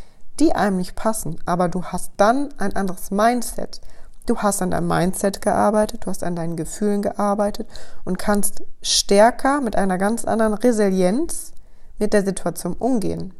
die 0.40 0.54
einem 0.54 0.76
nicht 0.76 0.96
passen, 0.96 1.38
aber 1.46 1.68
du 1.68 1.84
hast 1.84 2.12
dann 2.16 2.48
ein 2.58 2.76
anderes 2.76 3.10
Mindset. 3.10 3.80
Du 4.26 4.38
hast 4.38 4.60
an 4.60 4.72
deinem 4.72 4.88
Mindset 4.88 5.40
gearbeitet, 5.40 6.04
du 6.04 6.10
hast 6.10 6.24
an 6.24 6.34
deinen 6.34 6.56
Gefühlen 6.56 7.00
gearbeitet 7.00 7.68
und 8.04 8.18
kannst 8.18 8.62
stärker 8.82 9.60
mit 9.60 9.76
einer 9.76 9.98
ganz 9.98 10.24
anderen 10.24 10.54
Resilienz 10.54 11.52
mit 11.98 12.12
der 12.12 12.24
Situation 12.24 12.74
umgehen. 12.74 13.32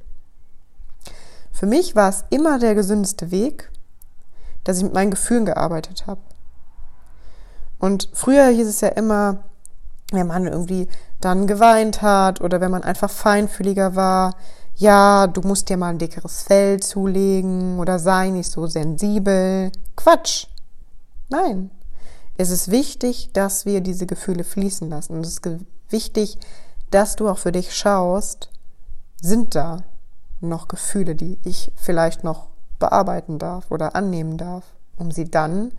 Für 1.52 1.66
mich 1.66 1.96
war 1.96 2.08
es 2.08 2.24
immer 2.30 2.58
der 2.58 2.74
gesündeste 2.74 3.30
Weg, 3.30 3.70
dass 4.64 4.78
ich 4.78 4.84
mit 4.84 4.94
meinen 4.94 5.10
Gefühlen 5.10 5.44
gearbeitet 5.44 6.06
habe. 6.06 6.20
Und 7.78 8.08
früher 8.12 8.46
hieß 8.48 8.68
es 8.68 8.80
ja 8.80 8.88
immer, 8.88 9.44
wenn 10.12 10.26
man 10.26 10.46
irgendwie 10.46 10.88
dann 11.20 11.46
geweint 11.46 12.02
hat 12.02 12.40
oder 12.40 12.60
wenn 12.60 12.70
man 12.70 12.84
einfach 12.84 13.10
feinfühliger 13.10 13.96
war, 13.96 14.34
ja, 14.76 15.26
du 15.26 15.40
musst 15.40 15.68
dir 15.68 15.76
mal 15.76 15.90
ein 15.90 15.98
dickeres 15.98 16.42
Fell 16.42 16.80
zulegen 16.80 17.78
oder 17.78 17.98
sei 17.98 18.28
nicht 18.28 18.50
so 18.50 18.66
sensibel. 18.66 19.72
Quatsch. 19.96 20.46
Nein. 21.28 21.70
Es 22.36 22.50
ist 22.50 22.70
wichtig, 22.70 23.30
dass 23.32 23.64
wir 23.64 23.80
diese 23.80 24.06
Gefühle 24.06 24.44
fließen 24.44 24.90
lassen. 24.90 25.20
Es 25.20 25.28
ist 25.28 25.48
wichtig, 25.88 26.36
dass 26.90 27.16
du 27.16 27.28
auch 27.28 27.38
für 27.38 27.52
dich 27.52 27.74
schaust, 27.74 28.50
sind 29.20 29.54
da 29.54 29.78
noch 30.40 30.68
Gefühle, 30.68 31.14
die 31.14 31.38
ich 31.44 31.72
vielleicht 31.76 32.22
noch 32.22 32.48
bearbeiten 32.78 33.38
darf 33.38 33.70
oder 33.70 33.96
annehmen 33.96 34.36
darf, 34.36 34.64
um 34.98 35.10
sie 35.10 35.30
dann 35.30 35.72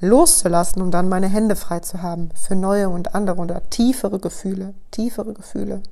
loszulassen, 0.00 0.80
um 0.80 0.92
dann 0.92 1.08
meine 1.08 1.28
Hände 1.28 1.56
frei 1.56 1.80
zu 1.80 2.02
haben 2.02 2.30
für 2.36 2.54
neue 2.54 2.88
und 2.88 3.16
andere 3.16 3.38
oder 3.38 3.68
tiefere 3.68 4.20
Gefühle, 4.20 4.74
tiefere 4.92 5.32
Gefühle. 5.32 5.82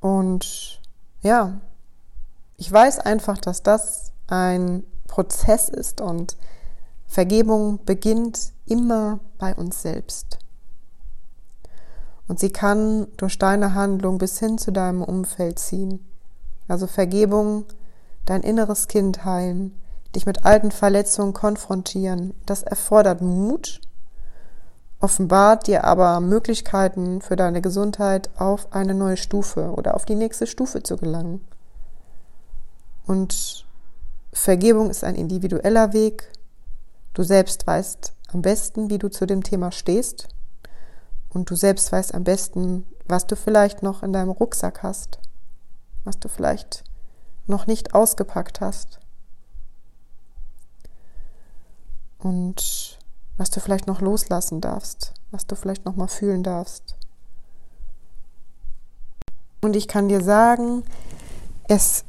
Und 0.00 0.81
ja, 1.22 1.60
ich 2.56 2.70
weiß 2.70 3.00
einfach, 3.00 3.38
dass 3.38 3.62
das 3.62 4.12
ein 4.26 4.84
Prozess 5.06 5.68
ist 5.68 6.00
und 6.00 6.36
Vergebung 7.06 7.80
beginnt 7.84 8.52
immer 8.66 9.20
bei 9.38 9.54
uns 9.54 9.82
selbst. 9.82 10.38
Und 12.28 12.40
sie 12.40 12.50
kann 12.50 13.08
durch 13.16 13.38
deine 13.38 13.74
Handlung 13.74 14.18
bis 14.18 14.38
hin 14.38 14.56
zu 14.56 14.72
deinem 14.72 15.02
Umfeld 15.02 15.58
ziehen. 15.58 16.00
Also 16.68 16.86
Vergebung, 16.86 17.66
dein 18.24 18.42
inneres 18.42 18.88
Kind 18.88 19.24
heilen, 19.24 19.78
dich 20.14 20.24
mit 20.24 20.44
alten 20.44 20.70
Verletzungen 20.70 21.34
konfrontieren. 21.34 22.32
Das 22.46 22.62
erfordert 22.62 23.20
Mut, 23.20 23.80
offenbart 25.02 25.66
dir 25.66 25.84
aber 25.84 26.20
Möglichkeiten 26.20 27.20
für 27.20 27.34
deine 27.34 27.60
Gesundheit 27.60 28.30
auf 28.38 28.72
eine 28.72 28.94
neue 28.94 29.16
Stufe 29.16 29.72
oder 29.72 29.94
auf 29.94 30.04
die 30.04 30.14
nächste 30.14 30.46
Stufe 30.46 30.82
zu 30.82 30.96
gelangen. 30.96 31.44
Und 33.04 33.66
Vergebung 34.32 34.90
ist 34.90 35.02
ein 35.02 35.16
individueller 35.16 35.92
Weg. 35.92 36.30
Du 37.14 37.24
selbst 37.24 37.66
weißt 37.66 38.14
am 38.32 38.42
besten, 38.42 38.90
wie 38.90 38.98
du 38.98 39.10
zu 39.10 39.26
dem 39.26 39.42
Thema 39.42 39.72
stehst. 39.72 40.28
Und 41.30 41.50
du 41.50 41.56
selbst 41.56 41.90
weißt 41.90 42.14
am 42.14 42.22
besten, 42.22 42.86
was 43.06 43.26
du 43.26 43.34
vielleicht 43.34 43.82
noch 43.82 44.04
in 44.04 44.12
deinem 44.12 44.30
Rucksack 44.30 44.84
hast, 44.84 45.18
was 46.04 46.18
du 46.20 46.28
vielleicht 46.28 46.84
noch 47.48 47.66
nicht 47.66 47.92
ausgepackt 47.92 48.60
hast. 48.60 49.00
Und 52.18 52.98
was 53.36 53.50
du 53.50 53.60
vielleicht 53.60 53.86
noch 53.86 54.00
loslassen 54.00 54.60
darfst, 54.60 55.14
was 55.30 55.46
du 55.46 55.56
vielleicht 55.56 55.84
noch 55.84 55.96
mal 55.96 56.08
fühlen 56.08 56.42
darfst. 56.42 56.96
Und 59.60 59.76
ich 59.76 59.88
kann 59.88 60.08
dir 60.08 60.22
sagen, 60.22 60.82
es 61.68 62.04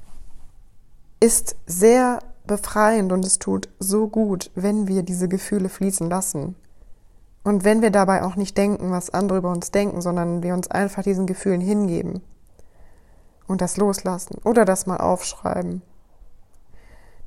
ist 1.19 1.55
sehr 1.65 2.19
befreiend 2.45 3.11
und 3.11 3.25
es 3.25 3.39
tut 3.39 3.69
so 3.79 4.07
gut, 4.07 4.51
wenn 4.55 4.87
wir 4.87 5.03
diese 5.03 5.29
Gefühle 5.29 5.69
fließen 5.69 6.09
lassen. 6.09 6.55
Und 7.43 7.63
wenn 7.63 7.81
wir 7.81 7.91
dabei 7.91 8.23
auch 8.23 8.35
nicht 8.35 8.57
denken, 8.57 8.91
was 8.91 9.09
andere 9.09 9.37
über 9.37 9.51
uns 9.51 9.71
denken, 9.71 10.01
sondern 10.01 10.43
wir 10.43 10.53
uns 10.53 10.69
einfach 10.71 11.03
diesen 11.03 11.27
Gefühlen 11.27 11.61
hingeben 11.61 12.21
und 13.47 13.61
das 13.61 13.77
loslassen 13.77 14.39
oder 14.43 14.65
das 14.65 14.85
mal 14.85 14.97
aufschreiben. 14.97 15.81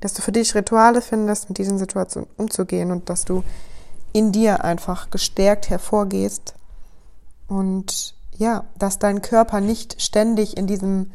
Dass 0.01 0.15
du 0.15 0.23
für 0.23 0.33
dich 0.33 0.55
Rituale 0.55 1.03
findest, 1.03 1.49
mit 1.49 1.59
diesen 1.59 1.79
Situationen 1.79 2.29
umzugehen 2.37 2.91
und 2.91 3.09
dass 3.09 3.25
du 3.25 3.45
in 4.17 4.33
dir 4.33 4.65
einfach 4.65 5.11
gestärkt 5.11 5.69
hervorgehst 5.69 6.55
und 7.49 8.15
ja, 8.39 8.65
dass 8.79 8.99
dein 8.99 9.23
Körper 9.23 9.61
nicht 9.61 10.01
ständig 10.01 10.57
in 10.57 10.67
diesem 10.67 11.11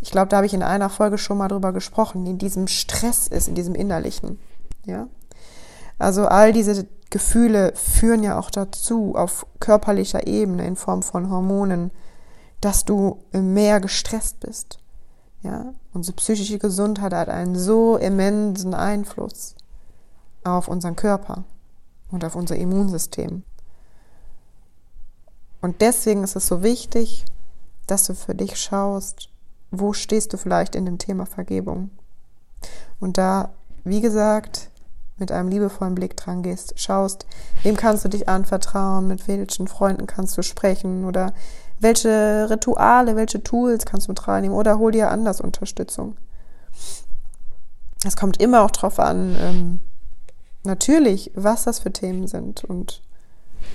ich 0.00 0.10
glaube, 0.10 0.28
da 0.28 0.38
habe 0.38 0.46
ich 0.46 0.54
in 0.54 0.62
einer 0.62 0.88
Folge 0.88 1.18
schon 1.18 1.36
mal 1.36 1.48
drüber 1.48 1.72
gesprochen, 1.72 2.26
in 2.26 2.38
diesem 2.38 2.68
Stress 2.68 3.26
ist, 3.26 3.48
in 3.48 3.54
diesem 3.54 3.74
innerlichen. 3.74 4.38
Ja. 4.86 5.08
Also 5.98 6.26
all 6.26 6.52
diese 6.52 6.86
Gefühle 7.10 7.72
führen 7.74 8.22
ja 8.22 8.38
auch 8.38 8.50
dazu, 8.50 9.14
auf 9.14 9.46
körperlicher 9.58 10.26
Ebene 10.26 10.66
in 10.66 10.76
Form 10.76 11.02
von 11.02 11.30
Hormonen, 11.30 11.90
dass 12.62 12.86
du 12.86 13.22
mehr 13.32 13.80
gestresst 13.80 14.40
bist. 14.40 14.78
Ja, 15.42 15.74
unsere 15.92 16.16
psychische 16.16 16.58
Gesundheit 16.58 17.12
hat 17.12 17.28
einen 17.28 17.56
so 17.56 17.96
immensen 17.96 18.74
Einfluss 18.74 19.54
auf 20.44 20.68
unseren 20.68 20.96
Körper 20.96 21.44
und 22.10 22.24
auf 22.24 22.34
unser 22.34 22.56
Immunsystem. 22.56 23.42
Und 25.60 25.80
deswegen 25.80 26.24
ist 26.24 26.36
es 26.36 26.46
so 26.46 26.62
wichtig, 26.62 27.24
dass 27.86 28.04
du 28.04 28.14
für 28.14 28.34
dich 28.34 28.56
schaust, 28.56 29.28
wo 29.70 29.92
stehst 29.92 30.32
du 30.32 30.36
vielleicht 30.36 30.74
in 30.74 30.86
dem 30.86 30.98
Thema 30.98 31.26
Vergebung? 31.26 31.90
Und 32.98 33.18
da, 33.18 33.50
wie 33.84 34.00
gesagt, 34.00 34.70
mit 35.18 35.30
einem 35.30 35.48
liebevollen 35.48 35.94
Blick 35.94 36.16
dran 36.16 36.42
gehst, 36.42 36.72
schaust, 36.76 37.26
wem 37.62 37.76
kannst 37.76 38.04
du 38.04 38.08
dich 38.08 38.28
anvertrauen, 38.28 39.06
mit 39.06 39.28
welchen 39.28 39.68
Freunden 39.68 40.06
kannst 40.06 40.36
du 40.36 40.42
sprechen 40.42 41.04
oder 41.04 41.32
welche 41.78 42.48
Rituale, 42.50 43.16
welche 43.16 43.42
Tools 43.42 43.84
kannst 43.84 44.08
du 44.08 44.12
mit 44.12 44.26
reinnehmen 44.26 44.56
oder 44.56 44.78
hol 44.78 44.92
dir 44.92 45.10
anders 45.10 45.40
Unterstützung. 45.40 46.16
Es 48.04 48.16
kommt 48.16 48.40
immer 48.40 48.62
auch 48.62 48.70
drauf 48.70 48.98
an, 48.98 49.36
ähm, 49.38 49.80
natürlich, 50.64 51.30
was 51.34 51.64
das 51.64 51.80
für 51.80 51.92
Themen 51.92 52.26
sind 52.26 52.64
und 52.64 53.02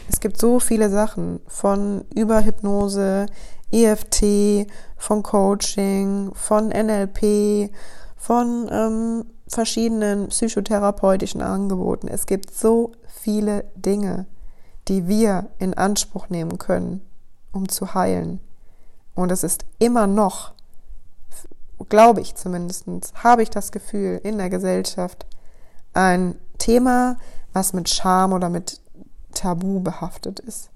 es 0.07 0.19
gibt 0.19 0.39
so 0.39 0.59
viele 0.59 0.89
Sachen 0.89 1.39
von 1.47 2.05
Überhypnose, 2.13 3.27
EFT, 3.71 4.67
von 4.97 5.23
Coaching, 5.23 6.31
von 6.33 6.69
NLP, 6.69 7.71
von 8.15 8.69
ähm, 8.71 9.25
verschiedenen 9.47 10.27
psychotherapeutischen 10.29 11.41
Angeboten. 11.41 12.07
Es 12.07 12.25
gibt 12.25 12.53
so 12.53 12.91
viele 13.07 13.65
Dinge, 13.75 14.25
die 14.87 15.07
wir 15.07 15.49
in 15.59 15.73
Anspruch 15.73 16.29
nehmen 16.29 16.57
können, 16.57 17.01
um 17.51 17.69
zu 17.69 17.93
heilen. 17.93 18.39
Und 19.15 19.31
es 19.31 19.43
ist 19.43 19.65
immer 19.79 20.07
noch, 20.07 20.53
glaube 21.89 22.21
ich 22.21 22.35
zumindest, 22.35 22.85
habe 23.23 23.43
ich 23.43 23.49
das 23.49 23.71
Gefühl 23.71 24.19
in 24.23 24.37
der 24.37 24.49
Gesellschaft, 24.49 25.25
ein 25.93 26.35
Thema, 26.57 27.17
was 27.53 27.73
mit 27.73 27.89
Scham 27.89 28.33
oder 28.33 28.49
mit 28.49 28.81
Tabu 29.33 29.79
behaftet 29.79 30.39
ist. 30.39 30.69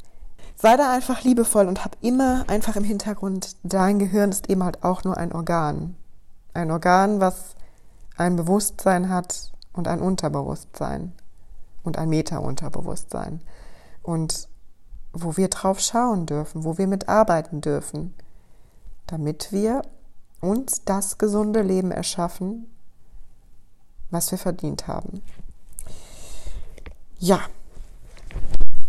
Sei 0.55 0.75
da 0.75 0.93
einfach 0.93 1.23
liebevoll 1.23 1.67
und 1.67 1.85
hab 1.85 1.95
immer 2.01 2.43
einfach 2.49 2.75
im 2.75 2.83
Hintergrund, 2.83 3.55
dein 3.63 3.97
Gehirn 3.97 4.31
ist 4.31 4.49
eben 4.49 4.63
halt 4.63 4.83
auch 4.83 5.03
nur 5.03 5.17
ein 5.17 5.31
Organ. 5.31 5.95
Ein 6.53 6.71
Organ, 6.71 7.21
was 7.21 7.55
ein 8.17 8.35
Bewusstsein 8.35 9.09
hat 9.09 9.53
und 9.71 9.87
ein 9.87 10.01
Unterbewusstsein 10.01 11.13
und 11.83 11.97
ein 11.97 12.09
Meta-Unterbewusstsein. 12.09 13.39
Und 14.03 14.49
wo 15.13 15.37
wir 15.37 15.47
drauf 15.47 15.79
schauen 15.79 16.25
dürfen, 16.25 16.65
wo 16.65 16.77
wir 16.77 16.87
mitarbeiten 16.87 17.61
dürfen, 17.61 18.13
damit 19.07 19.51
wir 19.51 19.81
uns 20.41 20.83
das 20.83 21.17
gesunde 21.17 21.61
Leben 21.61 21.91
erschaffen, 21.91 22.69
was 24.11 24.31
wir 24.31 24.37
verdient 24.37 24.87
haben. 24.87 25.21
Ja, 27.21 27.41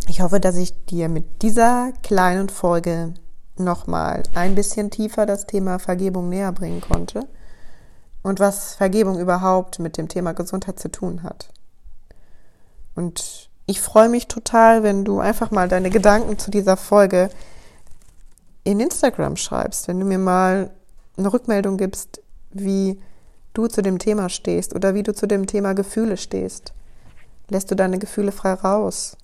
ich 0.06 0.20
hoffe, 0.20 0.38
dass 0.38 0.54
ich 0.54 0.84
dir 0.84 1.08
mit 1.08 1.42
dieser 1.42 1.92
kleinen 2.04 2.48
Folge 2.48 3.12
nochmal 3.56 4.22
ein 4.34 4.54
bisschen 4.54 4.92
tiefer 4.92 5.26
das 5.26 5.46
Thema 5.46 5.80
Vergebung 5.80 6.28
näher 6.28 6.52
bringen 6.52 6.80
konnte 6.80 7.26
und 8.22 8.38
was 8.38 8.76
Vergebung 8.76 9.18
überhaupt 9.18 9.80
mit 9.80 9.98
dem 9.98 10.06
Thema 10.06 10.32
Gesundheit 10.32 10.78
zu 10.78 10.92
tun 10.92 11.24
hat. 11.24 11.48
Und 12.94 13.50
ich 13.66 13.80
freue 13.80 14.08
mich 14.08 14.28
total, 14.28 14.84
wenn 14.84 15.04
du 15.04 15.18
einfach 15.18 15.50
mal 15.50 15.68
deine 15.68 15.90
Gedanken 15.90 16.38
zu 16.38 16.52
dieser 16.52 16.76
Folge 16.76 17.30
in 18.62 18.78
Instagram 18.78 19.34
schreibst, 19.34 19.88
wenn 19.88 19.98
du 19.98 20.06
mir 20.06 20.18
mal 20.18 20.70
eine 21.16 21.32
Rückmeldung 21.32 21.78
gibst, 21.78 22.22
wie 22.52 23.00
du 23.54 23.66
zu 23.66 23.82
dem 23.82 23.98
Thema 23.98 24.28
stehst 24.28 24.72
oder 24.72 24.94
wie 24.94 25.02
du 25.02 25.12
zu 25.14 25.26
dem 25.26 25.48
Thema 25.48 25.72
Gefühle 25.72 26.16
stehst. 26.16 26.74
Lässt 27.50 27.70
du 27.70 27.74
deine 27.74 27.98
Gefühle 27.98 28.30
frei 28.32 28.54
raus? 28.54 29.16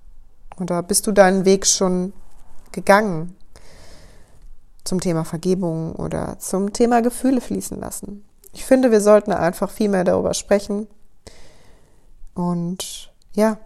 Oder 0.58 0.82
bist 0.82 1.06
du 1.06 1.12
deinen 1.12 1.44
Weg 1.44 1.64
schon 1.64 2.12
gegangen 2.72 3.36
zum 4.84 5.00
Thema 5.00 5.24
Vergebung 5.24 5.94
oder 5.94 6.38
zum 6.40 6.72
Thema 6.72 7.02
Gefühle 7.02 7.40
fließen 7.40 7.78
lassen? 7.78 8.24
Ich 8.52 8.64
finde, 8.64 8.90
wir 8.90 9.00
sollten 9.00 9.32
einfach 9.32 9.70
viel 9.70 9.88
mehr 9.88 10.02
darüber 10.02 10.34
sprechen. 10.34 10.88
Und 12.34 13.12
ja, 13.32 13.58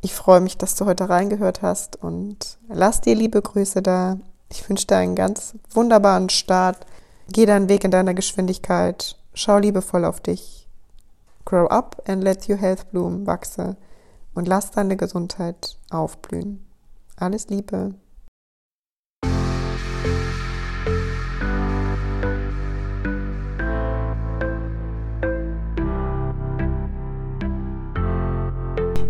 ich 0.00 0.14
freue 0.14 0.40
mich, 0.40 0.56
dass 0.56 0.74
du 0.74 0.86
heute 0.86 1.10
reingehört 1.10 1.60
hast 1.60 1.96
und 1.96 2.58
lass 2.68 3.02
dir 3.02 3.14
liebe 3.14 3.42
Grüße 3.42 3.82
da. 3.82 4.18
Ich 4.48 4.66
wünsche 4.68 4.86
dir 4.86 4.96
einen 4.96 5.16
ganz 5.16 5.54
wunderbaren 5.70 6.30
Start. 6.30 6.86
Geh 7.30 7.44
deinen 7.44 7.68
Weg 7.68 7.84
in 7.84 7.90
deiner 7.90 8.14
Geschwindigkeit. 8.14 9.16
Schau 9.34 9.58
liebevoll 9.58 10.06
auf 10.06 10.20
dich. 10.20 10.66
Grow 11.44 11.66
up 11.66 12.02
and 12.08 12.22
let 12.22 12.48
your 12.48 12.56
health 12.56 12.90
bloom. 12.90 13.26
Wachse 13.26 13.76
und 14.38 14.46
lass 14.46 14.70
deine 14.70 14.96
Gesundheit 14.96 15.78
aufblühen. 15.90 16.64
Alles 17.16 17.48
Liebe. 17.48 17.96